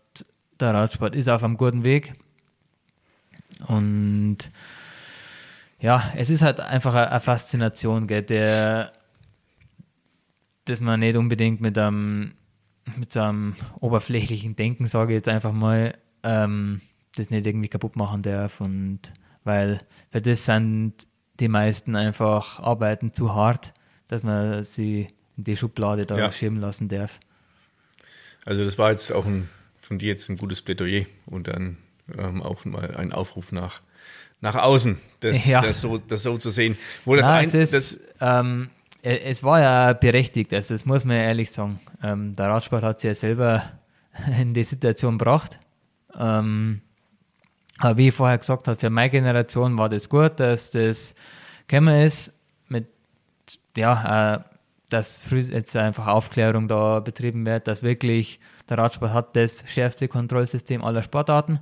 [0.60, 2.12] der Radsport ist auf einem guten Weg.
[3.66, 4.38] Und
[5.80, 8.92] ja, es ist halt einfach eine Faszination, gell, der,
[10.68, 12.32] dass man nicht unbedingt mit einem,
[12.96, 16.80] mit so einem oberflächlichen Denken, sage ich jetzt einfach mal, ähm,
[17.16, 18.60] das nicht irgendwie kaputt machen darf.
[18.60, 19.00] Und
[19.44, 20.94] weil für das sind
[21.40, 23.72] die meisten einfach arbeiten zu hart,
[24.08, 26.32] dass man sie in die Schublade da ja.
[26.32, 27.18] schirmen lassen darf.
[28.44, 29.48] Also das war jetzt auch ein,
[29.78, 31.78] von dir jetzt ein gutes Plädoyer und dann
[32.16, 33.80] ähm, auch mal ein Aufruf nach,
[34.40, 35.60] nach außen, das, ja.
[35.60, 36.76] das, so, das so zu sehen.
[37.04, 38.70] Wo das, Nein, ein, ist, ähm,
[39.08, 41.80] es war ja berechtigt, also das muss man ja ehrlich sagen.
[42.02, 43.62] Ähm, der Radsport hat sich ja selber
[44.40, 45.58] in die Situation gebracht.
[46.18, 46.82] Ähm,
[47.78, 51.14] aber wie ich vorher gesagt habe, für meine Generation war das gut, dass das
[51.66, 52.32] gekommen ist
[52.68, 52.88] mit
[53.76, 54.40] ja, äh,
[54.90, 60.82] dass jetzt einfach Aufklärung da betrieben wird, dass wirklich der Radsport hat das schärfste Kontrollsystem
[60.82, 61.60] aller Sportarten.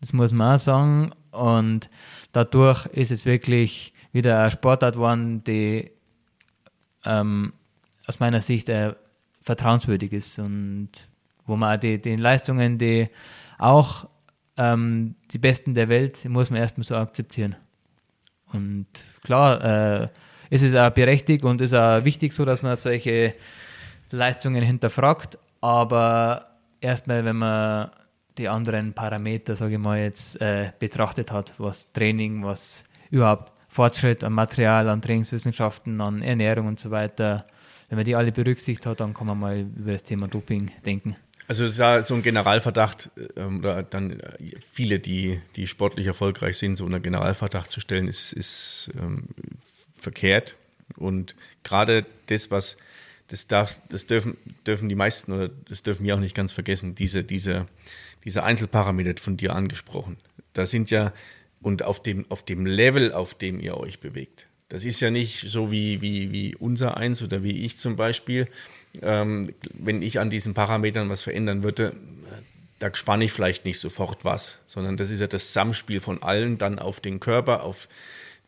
[0.00, 1.10] Das muss man auch sagen.
[1.30, 1.90] Und
[2.32, 5.90] dadurch ist es wirklich wieder eine Sportart geworden, die
[7.04, 7.52] ähm,
[8.06, 8.94] aus meiner Sicht äh,
[9.42, 10.90] vertrauenswürdig ist und
[11.46, 13.08] wo man die, die Leistungen, die
[13.58, 14.08] auch
[14.56, 17.56] ähm, die Besten der Welt, muss man erstmal so akzeptieren.
[18.52, 18.86] Und
[19.22, 20.08] klar, äh,
[20.50, 23.34] ist es auch berechtigt und ist auch wichtig so, dass man solche
[24.10, 25.38] Leistungen hinterfragt.
[25.60, 26.46] Aber
[26.80, 27.90] erstmal, wenn man
[28.38, 34.22] die anderen Parameter, sage ich mal, jetzt äh, betrachtet hat, was Training, was überhaupt Fortschritt
[34.22, 37.44] an Material, an Trainingswissenschaften, an Ernährung und so weiter,
[37.88, 41.16] wenn man die alle berücksichtigt hat, dann kann man mal über das Thema Doping denken.
[41.48, 46.06] Also es ist ja so ein Generalverdacht, ähm, oder dann äh, viele, die, die sportlich
[46.06, 49.24] erfolgreich sind, so unter Generalverdacht zu stellen, ist, ist ähm,
[49.96, 50.54] verkehrt.
[50.96, 52.76] Und gerade das, was
[53.26, 56.94] das darf, das dürfen, dürfen die meisten oder das dürfen wir auch nicht ganz vergessen,
[56.94, 57.66] diese, diese,
[58.22, 60.16] diese Einzelparameter von dir angesprochen.
[60.52, 61.12] Da sind ja,
[61.64, 64.46] und auf dem, auf dem Level, auf dem ihr euch bewegt.
[64.68, 68.48] Das ist ja nicht so wie, wie, wie unser eins oder wie ich zum Beispiel.
[69.02, 71.94] Ähm, wenn ich an diesen Parametern was verändern würde,
[72.78, 76.58] da spanne ich vielleicht nicht sofort was, sondern das ist ja das Zusammenspiel von allen
[76.58, 77.88] dann auf den Körper, auf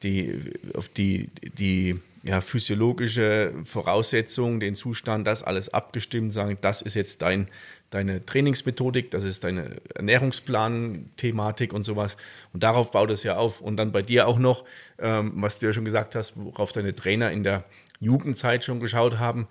[0.02, 0.38] die,
[0.74, 1.96] auf die, die
[2.26, 7.48] ja, physiologische Voraussetzung, den Zustand, das alles abgestimmt, sagen, das ist jetzt dein,
[7.90, 12.16] deine Trainingsmethodik, das ist deine Ernährungsplan-Thematik und sowas.
[12.52, 13.60] Und darauf baut es ja auf.
[13.60, 14.64] Und dann bei dir auch noch,
[14.98, 17.64] ähm, was du ja schon gesagt hast, worauf deine Trainer in der
[18.00, 19.46] Jugendzeit schon geschaut haben,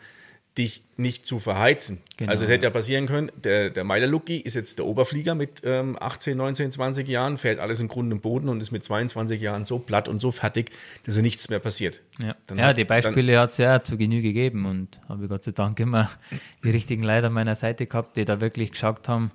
[0.58, 2.02] dich nicht zu verheizen.
[2.16, 2.32] Genau.
[2.32, 5.62] Also es hätte ja passieren können, der, der Meiler Lucky ist jetzt der Oberflieger mit
[5.66, 9.42] ähm, 18, 19, 20 Jahren, fährt alles in Grund und Boden und ist mit 22
[9.42, 10.72] Jahren so platt und so fertig,
[11.04, 12.02] dass er nichts mehr passiert.
[12.20, 15.52] Ja, ja hat, die Beispiele hat es ja zu Genüge gegeben und habe Gott sei
[15.52, 16.10] Dank immer
[16.64, 19.32] die richtigen Leute an meiner Seite gehabt, die da wirklich geschaut haben,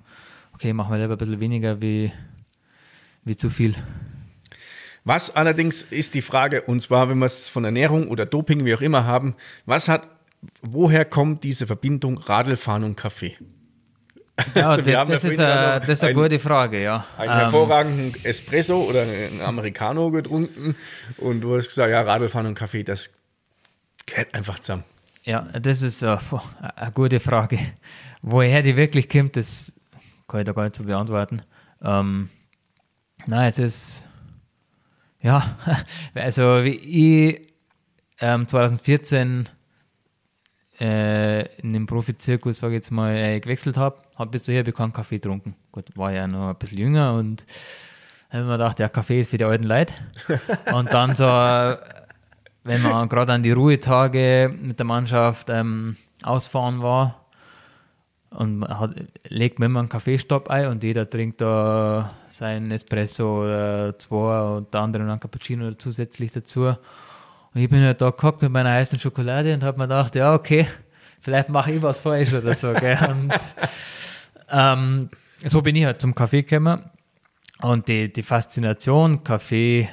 [0.55, 2.11] okay, machen wir lieber ein bisschen weniger wie,
[3.23, 3.75] wie zu viel.
[5.03, 8.75] Was allerdings ist die Frage, und zwar, wenn wir es von Ernährung oder Doping, wie
[8.75, 10.07] auch immer haben, was hat
[10.61, 13.37] woher kommt diese Verbindung Radlfahren und Kaffee?
[14.55, 17.05] Ja, also das, das, ist a, das, ist eine gute Frage, ja.
[17.17, 20.75] Einen ähm, hervorragenden Espresso oder einen Americano getrunken
[21.17, 23.13] und du hast gesagt, ja, Radlfahren und Kaffee, das
[24.05, 24.83] gehört einfach zusammen.
[25.23, 26.19] Ja, das ist eine
[26.93, 27.59] gute Frage.
[28.21, 29.73] Woher die wirklich kommt, das
[30.27, 31.43] kann ich da gar nicht so beantworten.
[31.83, 32.29] Ähm,
[33.27, 34.07] nein, es ist,
[35.21, 35.57] ja,
[36.15, 37.47] also wie ich
[38.19, 39.49] ähm, 2014
[40.81, 44.91] äh, in dem Profizirkus, sage ich jetzt mal, äh, gewechselt habe, habe bis daher keinen
[44.91, 45.55] Kaffee getrunken.
[45.71, 47.45] Gut, war ja noch ein bisschen jünger und
[48.31, 49.93] habe mir gedacht, ja, Kaffee ist für die alten Leute.
[50.73, 51.25] und dann so,
[52.63, 57.25] wenn man gerade an die Ruhetage mit der Mannschaft ähm, ausfahren war
[58.31, 58.95] und man hat,
[59.27, 64.73] legt mir immer einen Kaffeestopp ein und jeder trinkt da seinen Espresso oder zwei und
[64.73, 66.73] der andere einen Cappuccino zusätzlich dazu.
[67.53, 70.33] Und ich bin halt da gehockt mit meiner heißen Schokolade und habe mir gedacht, ja,
[70.33, 70.67] okay,
[71.19, 72.73] vielleicht mache ich was falsch oder so.
[72.73, 72.97] Gell?
[73.09, 73.33] Und
[74.49, 75.09] ähm,
[75.45, 76.89] so bin ich halt zum Kaffee gekommen.
[77.61, 79.89] Und die, die Faszination Kaffee,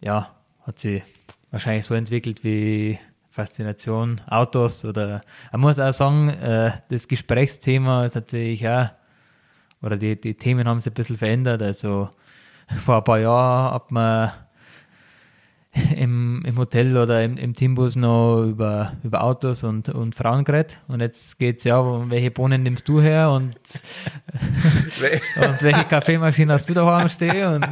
[0.00, 0.34] ja,
[0.66, 1.02] hat sich
[1.50, 2.98] wahrscheinlich so entwickelt wie
[3.30, 5.22] Faszination Autos oder
[5.52, 8.90] man muss auch sagen, äh, das Gesprächsthema ist natürlich auch,
[9.82, 11.62] oder die, die Themen haben sich ein bisschen verändert.
[11.62, 12.10] Also
[12.84, 14.32] vor ein paar Jahren hat man
[15.96, 20.80] im, im Hotel oder im, im Teambus noch über, über Autos und, und Frauen geredet.
[20.88, 23.54] Und jetzt geht es ja, welche Bohnen nimmst du her und,
[25.36, 27.66] und welche Kaffeemaschine hast du daheim stehen und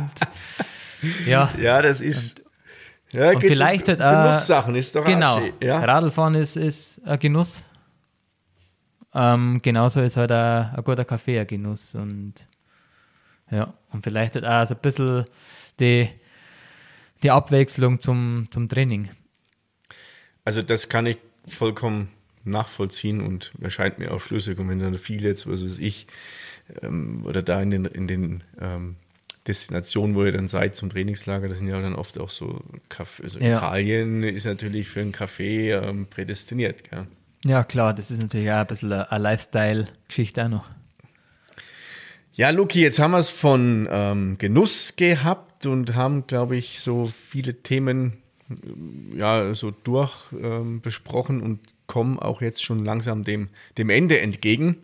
[1.27, 1.51] ja.
[1.61, 2.41] Ja, das ist.
[2.41, 5.41] Und, ja, und vielleicht um halt Genusssachen ist doch Genau.
[5.63, 5.79] Ja?
[5.79, 7.65] Radlfahren ist, ist ein Genuss.
[9.15, 11.95] Ähm, genauso ist halt ein, ein guter Kaffee ein Genuss.
[11.95, 12.47] Und
[13.51, 15.25] ja, und vielleicht halt auch so ein bisschen
[15.81, 16.09] die,
[17.23, 19.11] die Abwechslung zum, zum Training.
[20.45, 22.09] Also das kann ich vollkommen
[22.45, 24.59] nachvollziehen und erscheint mir auch schlüssig.
[24.59, 26.07] Und wenn dann viele jetzt, was weiß ich,
[26.83, 28.97] ähm, oder da in den, in den ähm,
[29.47, 33.25] Destinationen, wo ihr dann seid zum Trainingslager, das sind ja dann oft auch so, Kaffee,
[33.25, 33.59] also ja.
[33.59, 36.91] Italien ist natürlich für einen Kaffee ähm, prädestiniert.
[36.91, 37.07] Gell?
[37.45, 40.71] Ja, klar, das ist natürlich auch ein bisschen eine Lifestyle-Geschichte auch noch.
[42.33, 47.09] Ja, Luki, jetzt haben wir es von ähm, Genuss gehabt und haben, glaube ich, so
[47.09, 48.19] viele Themen
[49.17, 54.77] ja, so durch ähm, besprochen und kommen auch jetzt schon langsam dem, dem Ende entgegen.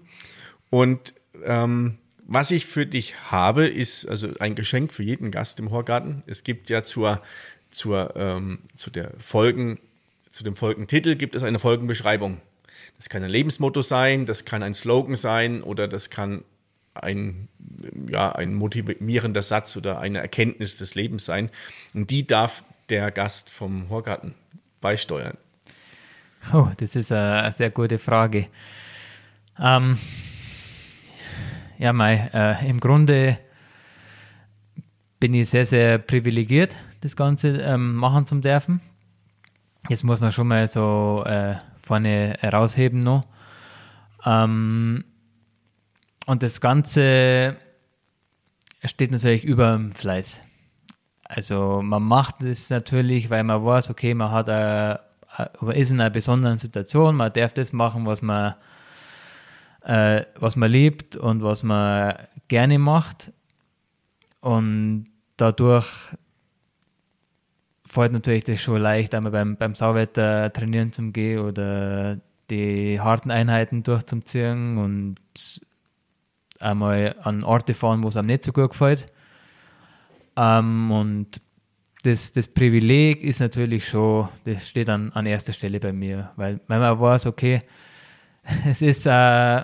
[0.70, 1.14] Und
[1.44, 6.22] ähm, was ich für dich habe, ist also ein Geschenk für jeden Gast im Horgarten.
[6.26, 7.20] Es gibt ja zur,
[7.70, 9.78] zur, ähm, zu der Folgen,
[10.30, 12.40] zu dem Folgentitel gibt es eine Folgenbeschreibung.
[12.96, 16.42] Das kann ein Lebensmotto sein, das kann ein Slogan sein oder das kann
[16.95, 17.49] ein,
[18.09, 21.51] ja, ein motivierender Satz oder eine Erkenntnis des Lebens sein.
[21.92, 24.34] Und die darf der Gast vom Horgarten
[24.80, 25.36] beisteuern.
[26.53, 28.47] Oh, das ist eine sehr gute Frage.
[29.59, 29.99] Ähm,
[31.78, 33.38] ja, Mai, äh, im Grunde
[35.20, 38.80] bin ich sehr, sehr privilegiert, das Ganze ähm, machen zu dürfen.
[39.88, 43.26] Jetzt muss man schon mal so äh, vorne herausheben noch.
[44.24, 45.05] Ähm,
[46.26, 47.54] und das Ganze
[48.84, 50.40] steht natürlich über dem Fleiß.
[51.24, 55.00] Also man macht es natürlich, weil man weiß, okay, man hat eine,
[55.74, 58.54] ist in einer besonderen Situation, man darf das machen, was man
[59.84, 62.14] äh, was man liebt und was man
[62.48, 63.32] gerne macht.
[64.40, 65.06] Und
[65.36, 65.86] dadurch
[67.86, 72.18] fällt natürlich das schon leicht, einmal beim, beim Sauwetter trainieren zu gehen oder
[72.50, 75.16] die harten Einheiten durchzuziehen und
[76.64, 79.06] einmal an Orte fahren, wo es einem nicht so gut gefällt.
[80.36, 81.40] Ähm, und
[82.02, 86.60] das, das Privileg ist natürlich schon, das steht an, an erster Stelle bei mir, weil
[86.68, 87.60] wenn man weiß, okay,
[88.66, 89.62] es ist äh,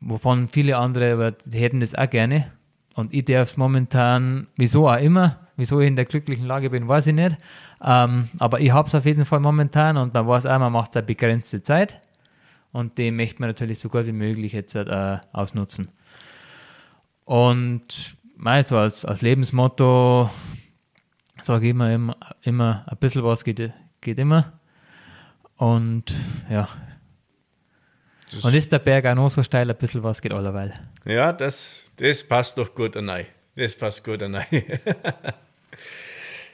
[0.00, 2.52] wovon viele andere aber hätten das auch gerne.
[2.94, 6.88] Und ich darf es momentan, wieso auch immer, wieso ich in der glücklichen Lage bin,
[6.88, 7.36] weiß ich nicht.
[7.82, 10.90] Ähm, aber ich habe es auf jeden Fall momentan und man weiß auch, man macht
[10.90, 12.00] es eine begrenzte Zeit.
[12.72, 15.88] Und den möchte man natürlich so gut wie möglich jetzt äh, ausnutzen.
[17.24, 20.30] Und mein, so als, als Lebensmotto
[21.42, 24.52] sage ich immer, immer, immer, ein bisschen was geht, geht immer.
[25.56, 26.12] Und
[26.48, 26.68] ja,
[28.30, 30.72] das und ist der Berg auch noch so steil, ein bisschen was geht allerweil.
[31.04, 33.26] Ja, das, das passt doch gut an.
[33.56, 34.34] Das passt gut an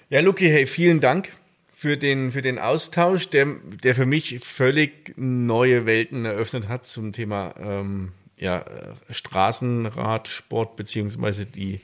[0.09, 1.33] ja, Luki, hey, vielen Dank
[1.79, 3.49] für den, für den Austausch, der,
[3.85, 8.64] der für mich völlig neue Welten eröffnet hat zum Thema ähm, ja,
[9.11, 11.81] Straßenradsport, beziehungsweise die,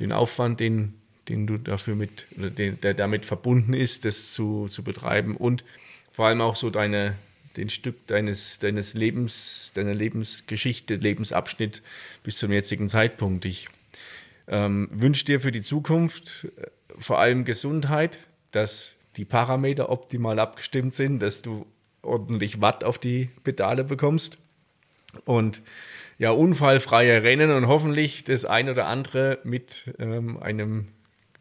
[0.00, 0.92] den Aufwand, den,
[1.30, 5.64] den du dafür mit, den, der damit verbunden ist, das zu, zu betreiben und
[6.12, 7.14] vor allem auch so deine,
[7.56, 11.82] den Stück deines, deines Lebens, deiner Lebensgeschichte, Lebensabschnitt
[12.22, 13.46] bis zum jetzigen Zeitpunkt.
[13.46, 13.68] Ich
[14.46, 16.66] ähm, wünsche dir für die Zukunft äh,
[16.98, 18.18] vor allem Gesundheit,
[18.50, 21.66] dass die Parameter optimal abgestimmt sind, dass du
[22.02, 24.38] ordentlich Watt auf die Pedale bekommst
[25.24, 25.62] und
[26.18, 30.86] ja, unfallfreie Rennen und hoffentlich das ein oder andere mit ähm, einem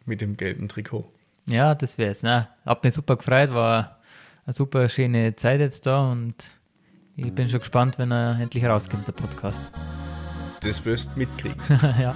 [0.06, 1.10] mit dem gelben Trikot.
[1.48, 2.24] Ja, das wäre es.
[2.24, 2.48] Ne?
[2.66, 4.00] Hab mich super gefreut, war
[4.46, 6.36] eine super schöne Zeit jetzt da und
[7.16, 9.62] ich bin schon gespannt, wenn er endlich rauskommt, der Podcast.
[10.60, 11.62] Das wirst du mitkriegen.
[12.00, 12.16] ja.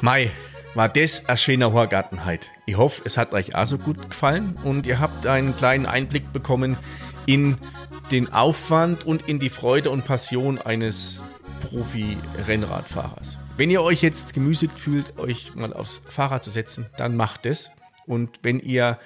[0.00, 0.30] Mai,
[0.74, 2.48] war das ein schöner Horgarten heute.
[2.64, 6.32] Ich hoffe, es hat euch auch so gut gefallen und ihr habt einen kleinen Einblick
[6.32, 6.78] bekommen
[7.26, 7.58] in
[8.10, 11.22] den Aufwand und in die Freude und Passion eines
[11.60, 13.38] Profi-Rennradfahrers.
[13.56, 17.70] Wenn ihr euch jetzt gemüßigt fühlt, euch mal aufs Fahrrad zu setzen, dann macht es.
[18.06, 18.98] Und wenn ihr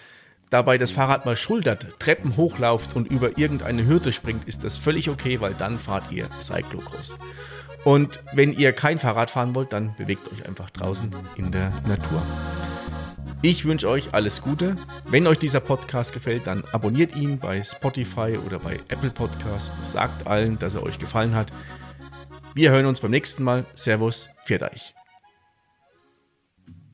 [0.50, 5.10] dabei das Fahrrad mal schultert, Treppen hochlauft und über irgendeine Hürde springt, ist das völlig
[5.10, 7.16] okay, weil dann fahrt ihr Cyclocross.
[7.86, 12.20] Und wenn ihr kein Fahrrad fahren wollt, dann bewegt euch einfach draußen in der Natur.
[13.42, 14.74] Ich wünsche euch alles Gute.
[15.04, 19.72] Wenn euch dieser Podcast gefällt, dann abonniert ihn bei Spotify oder bei Apple Podcast.
[19.84, 21.52] Sagt allen, dass er euch gefallen hat.
[22.56, 23.64] Wir hören uns beim nächsten Mal.
[23.76, 24.95] Servus, pfiat euch.